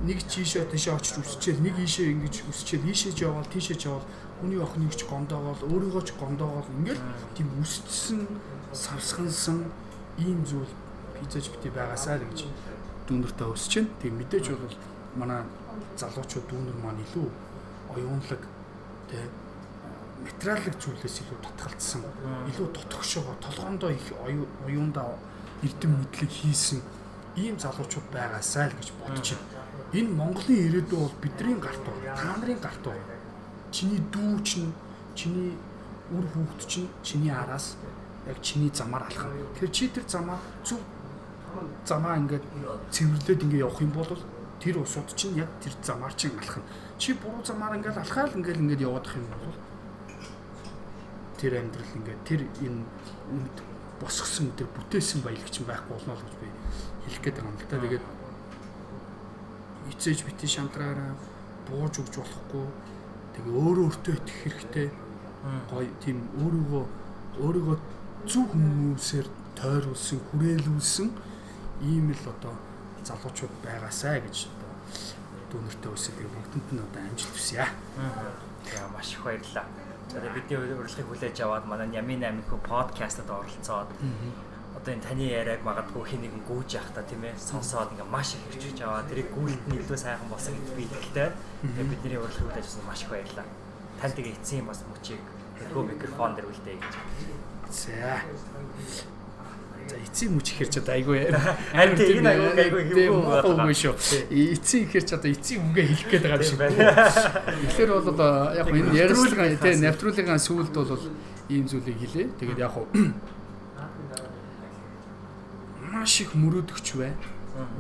[0.03, 4.07] нэг чийшээ тийшээ очиж үсчээл нэг ийшээ ингэж үсчээл ийшээж яваал тийшээж яваал.
[4.42, 6.68] Хүний охиныг ч гондоогоол өөрийгөө ч гондоогоол.
[6.82, 7.03] Ингээл
[7.38, 8.26] тийм үсчсэн
[8.74, 9.70] савсгансан
[10.18, 10.68] ийм зүйл
[11.14, 12.51] пиццаж бити байгаасаа л гэж
[13.07, 14.76] дүүнэртээ өсч чинь тэг мэдээж бол
[15.16, 15.40] манай
[15.97, 17.28] залуучууд дүүнер маань илүү
[17.95, 18.42] оюунлаг
[19.09, 19.30] тэг
[20.24, 22.03] материалын зүйлээс илүү татгалцсан
[22.51, 24.07] илүү тотгошоо толгоондоо их
[24.66, 25.14] оюундаа
[25.62, 26.80] эрдэм мэдлэг хийсэн
[27.36, 29.20] ийм залуучууд байгаасаа л гэж байна.
[29.93, 32.16] Энэ Монголын ирээдүй бол бидний гарт байна.
[32.16, 33.18] Та нарын гарт байна.
[33.70, 34.72] Чиний дүү чинь,
[35.14, 35.55] чиний
[36.11, 37.77] үр хүүхэд чинь чиний араас
[38.27, 39.33] яг чиний замаар алхах.
[39.55, 40.81] Тэгэхээр чи тэр замаа зөв
[41.87, 42.45] замаа ингээд
[42.91, 44.11] цэвэрлээд ингээд явах юм бол
[44.61, 46.64] тэр усууд чинь яг тэр замаар чинь алхах.
[46.99, 49.55] Чи буруу замаар ингээд алхаал ингээд ингээд явах юм бол
[51.39, 52.83] тэр амьдрал ингээд тэр энэ
[54.01, 56.49] босгосон тэр бүтээсэн баялагч байхгүй болно л гэж би
[57.07, 57.81] хэлэх гээд байгаа юм л та.
[57.81, 58.05] Тэгээд
[59.93, 61.12] эцээж бити шантраараа
[61.68, 62.66] бууж өгч болохгүй.
[63.35, 64.89] Тэгээ өөрөө өөртөө итгэх хэрэгтэй.
[65.70, 66.85] Гой тийм өөрийгөө
[67.45, 67.76] өөрийгөө
[68.24, 69.26] зөв хүмүүсээр
[69.59, 71.09] тойруулсан, хүрээлүүлсэн
[71.85, 72.55] ийм л одоо
[73.05, 74.49] залуучууд байгаасаа гэж
[75.53, 77.66] дүүнэртэй өсөд тэгээ бүгдэнд нь одоо амжилт хүсье.
[78.64, 79.66] Тэгээ маш их баярлалаа.
[80.09, 83.91] За бидний урилгыг хүлээж аваад манай Ямин амийнхүү подкастад оролцоод
[84.85, 88.37] одоо энэ таны яриаг магадгүй хин нэгэн гүйж явах та тийм ээ сонсоод ингээ маш
[88.37, 91.28] их хэрчж аваа тэрийг гүйлт нь илүү сайхан болсон гэдэгт би итгэлтэй.
[91.64, 93.49] Тэгээ бидний урилгыг хүлээж авсан маш их баярлалаа.
[93.97, 95.24] Тань тэгээ эцсийн бас мөчийг
[95.72, 96.95] хөө микрофон дээр үлдээ гэж.
[97.72, 98.12] За.
[99.89, 101.16] За эцсийн мөч ихэр ч одоо айгүй
[101.72, 103.97] харин энэ айгүй айгүй хэвгүй байгаа шүү.
[104.28, 106.61] Эцсийн ихэр ч одоо эцсийн үгээ хэлэх гээд байгаа шүү.
[106.61, 108.20] Тэгэхээр бол
[108.53, 111.09] яг энэ ярилцлага тий навтруулгын сүүлд бол
[111.49, 112.28] ийм зүйлийг хэлээ.
[112.37, 112.76] Тэгээд яг
[116.05, 117.17] маш их мөрөөдөгч бай.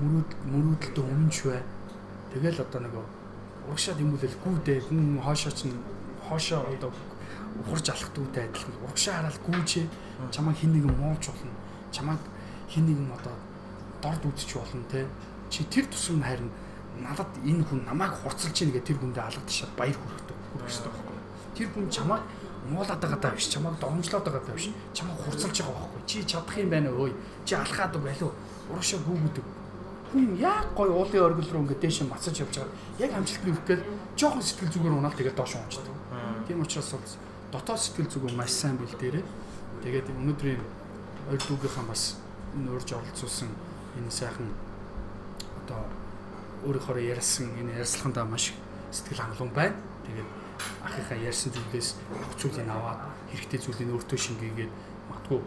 [0.00, 1.60] Мөрөөд мөрөөдөлтөө өмнөч бай.
[2.32, 2.80] Тэгэл одоо
[4.00, 5.68] юм бол гүүдээ хүн хоошоо ч
[6.24, 6.88] хоошоо одоо
[7.60, 9.86] ухарж алах дүүтэй адилхан урагшаа хараад гүүжээ
[10.32, 11.52] чамайг хин нэгэн муулж болно.
[11.92, 12.22] Чамайг
[12.72, 13.36] хин нэгэн одоо
[14.00, 15.04] дорд үзчих болно те.
[15.52, 16.48] Чи тэр тусам харин
[16.96, 20.24] надад энэ хүн намайг хурцлж ийн гэх тэр хүндээ алгадчихад баяр хүрэх
[20.64, 21.16] хэрэгтэй байхгүй
[21.54, 22.22] тэр хүн чамайг
[22.70, 23.48] муулаад байгаа даа биш.
[23.48, 24.70] Чамайг догомжлоод байгаа даа биш.
[24.92, 26.02] Чамайг хурцлж байгаа байхгүй.
[26.06, 27.12] Чи чадах юм байна өө
[27.44, 28.32] чи алхаад байлуу
[28.70, 29.46] урагшаа гүүгүүдэг
[30.14, 32.74] хүн яг гой уулын оргил руу ингээд дээш мацаж явж байгаа.
[33.02, 33.78] Яг амжилт нь өгөхгүй
[34.14, 35.90] жоохон сэтгэл зүгээр унаал тэгээд доош унждаг.
[36.46, 37.10] Тийм учраас бол
[37.50, 39.24] дотоод сэтгэл зүгөө маш сайн бэлдээрээ
[39.82, 40.62] тэгээд өнөөдрийн
[41.26, 42.22] хоёр дүүгийнхаа бас
[42.54, 43.50] урьж оролцуулсан
[43.98, 44.46] энэ сайхан
[45.66, 45.82] одоо
[46.62, 48.54] өөрийнхөө ярьсан энэ ярилцлагандаа маш
[48.94, 49.74] сэтгэл хангалуун байна.
[50.06, 50.30] Тэгээд
[50.84, 53.00] ахыхаа ярьсан зүйлээс бүх зүйлийг аваад
[53.30, 54.72] хэрэгтэй зүйлийг өөртөө шингээгээд
[55.10, 55.40] матгүй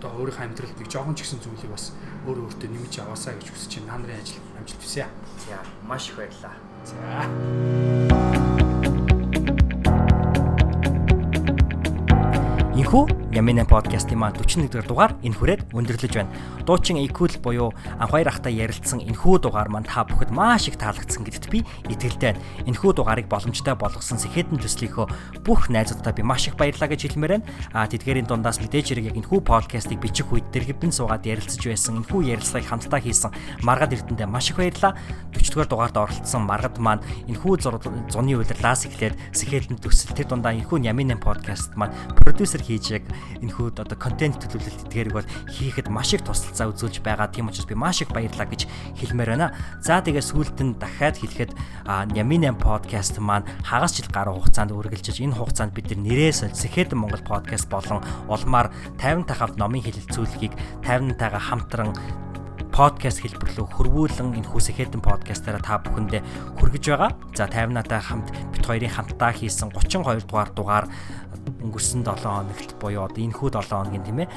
[0.00, 1.92] одоо өөрийнхөө амьдралд нэг жоохон ч гэсэн зүйлийг бас
[2.24, 4.00] өөрөө өөртөө нэмж аваасаа гэж хүсэж байна.
[4.00, 5.06] Нарын ажил амжилт хүсье.
[5.44, 6.56] За маш их баярлалаа.
[6.88, 8.59] За.
[12.90, 16.34] Энэхүү Ямина подкастын маань 41 дугаар энэ хүрээд өндөрлөж байна.
[16.66, 17.70] Дуучин Equal буюу
[18.02, 22.34] анх хоёр ахтай ярилцсан энэхүү дугаар маань та бүхэд маш их таалагдсан гэдэгт би итгэлтэй
[22.34, 22.42] байна.
[22.66, 25.06] Энэхүү дугаарыг боломжтой болгосон Сэхэдэн төслийнхөө
[25.46, 27.46] бүх найзуудаа би маш их баярлалаа гэж хэлмээр байна.
[27.70, 32.34] А тэдгээрийн дундаас мэдээж хэрэг яг энэхүү подкастыг бичих үед дэргэбэн суугаад ярилцж байсан энэхүү
[32.34, 33.30] ярилцлагыг хамтдаа хийсэн
[33.62, 34.98] Маргад Эрдэндээ маш их баярлалаа.
[35.38, 37.54] 40 дугаар дугаард оролцсон Маргад маань энэхүү
[38.10, 43.04] зуны удирлаас эхлээд Сэхэдэн төсөл тэр дундаа энэхүү Ямина подкаст маань продюсер хийж яг
[43.44, 47.28] энэхүү одоо контент төлөвлөлт эдгээрийг бол хийхэд маш их тусалцаа үзүүлж байгаа.
[47.28, 48.64] Тийм учраас би маш их баярлалаа гэж
[48.96, 49.52] хэлмээр байна.
[49.84, 51.52] За тэгээ сүүлд нь дахиад хэлэхэд
[52.16, 57.68] Нямин подкаст маань хагас жил гаруй хугацаанд үргэлжилж энэ хугацаанд бид нэрээ солилцэхэд Монгол подкаст
[57.68, 58.00] болон
[58.30, 60.54] улмаар 50 тахавд номын хэлэлцүүлгийг
[60.86, 61.92] 50-тайгаа хамтран
[62.70, 66.22] подкаст хэлбэрлүү хөрвүүлэн энэ хүсэх хэдэн подкастаараа та бүхэндээ
[66.56, 67.10] хүргэж байгаа.
[67.34, 70.86] За 50-наатай хамт бит хоёрын хамтдаа хийсэн 32 дугаар дугаар
[71.58, 74.28] өнгөрсөн 7 хоногт буюу одоо энэ хүү 7 хоногийн тийм ээ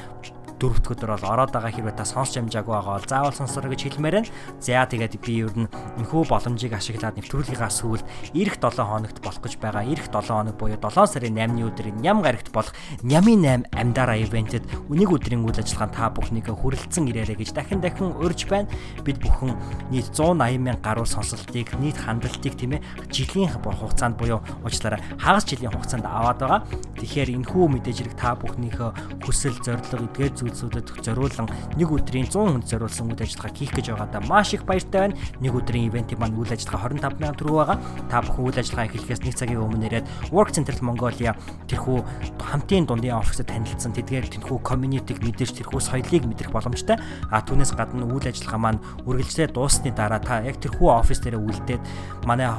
[0.64, 4.24] дөрөвт өдөр бол ороод байгаа хэрвээ та сонсч амжаагүй байгаа бол заавал сонсороо гэж хэлмээр
[4.24, 4.32] байна.
[4.64, 5.68] За тэгээд би ер нь
[5.99, 9.84] энэхүү боломжийг ашиглаад нэвтрүүлгийнхаа сүүлд эх 7 хоногт болох гэж байгаа.
[9.84, 12.72] Эх 7 хоног буюу 7 сарын 8-ны өдрийн ням гарагт болох
[13.03, 18.16] нямын 8 амдаараа ивентэд үнийг өдрийн үйл ажиллагаанд та бүхнийг хүрэлцэн ирээрэй гэж дахин дахин
[18.24, 18.72] урьж байна.
[19.03, 19.51] Бид бүхэн
[19.91, 25.76] нийт 180 мянга гаруй сонсолтыг нийт хандлтыг тийм ээ жилийн хугацаанд буюу уучлаарай хагас жилийн
[25.76, 26.61] хугацаанд аваад байгаа.
[27.03, 32.70] Тэгэхээр энэхүү мэдээж хэрэг та бүхнийхөө хүсэл зорилго эдгээр зүйлсүүдэд зориулан нэг өдрийн 100 хүнд
[32.72, 35.20] зориулсан үйл ажиллагаа хийх гэж байгаадаа маш их баяртай байна.
[35.43, 37.78] Нэг өдрийн ивентийн маань үйл ажиллагаа 25 сая төгрөг байгаа.
[38.10, 41.34] Та бүхэн үйл ажиллагаа эхлэхээс нэг цагийн өмнө ирээд Work Central Mongolia
[41.68, 41.97] тэрхүү
[42.38, 46.97] хамтын дундын оффисд танилцсан тэдгээр тэрхүү community-г мэдээж тэрхүү соёлыг мэдрэх боломжтой.
[47.32, 51.82] А түүнээс гадна үйл ажиллагаа маань үргэлжлээ дуусны дараа та яг тэрхүү офис дээр үлдээд
[52.30, 52.54] манай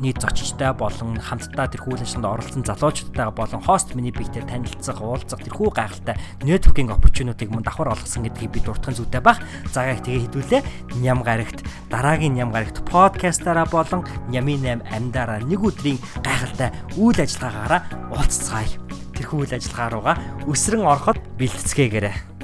[0.00, 5.40] нийт зочдтой болон хамтдаа тэрхүү үйл ажиллагаанд оролцсон залуучуудтайгаа болон хост миний бигтэр танилцах, уулзах
[5.40, 9.40] тэрхүү гайхалтай networking opportunity-г мөн давхар олгосон гэдгийг би дуртахын зүйтэй баг.
[9.72, 10.62] За яг тэгээ хэдүүлээ.
[11.00, 16.70] Ням гарагт дараагийн ням гарагт подкастаараа болон Нямын 8 амьдаараа нэг өдрийн гайхалтай
[17.00, 17.80] үйл ажиллагаагаараа
[18.12, 18.68] уулзцгаая.
[19.16, 22.35] Тэрхүү үйл ажиллагаа руугаа өсрөн ороход бэлтцгээгээрэй.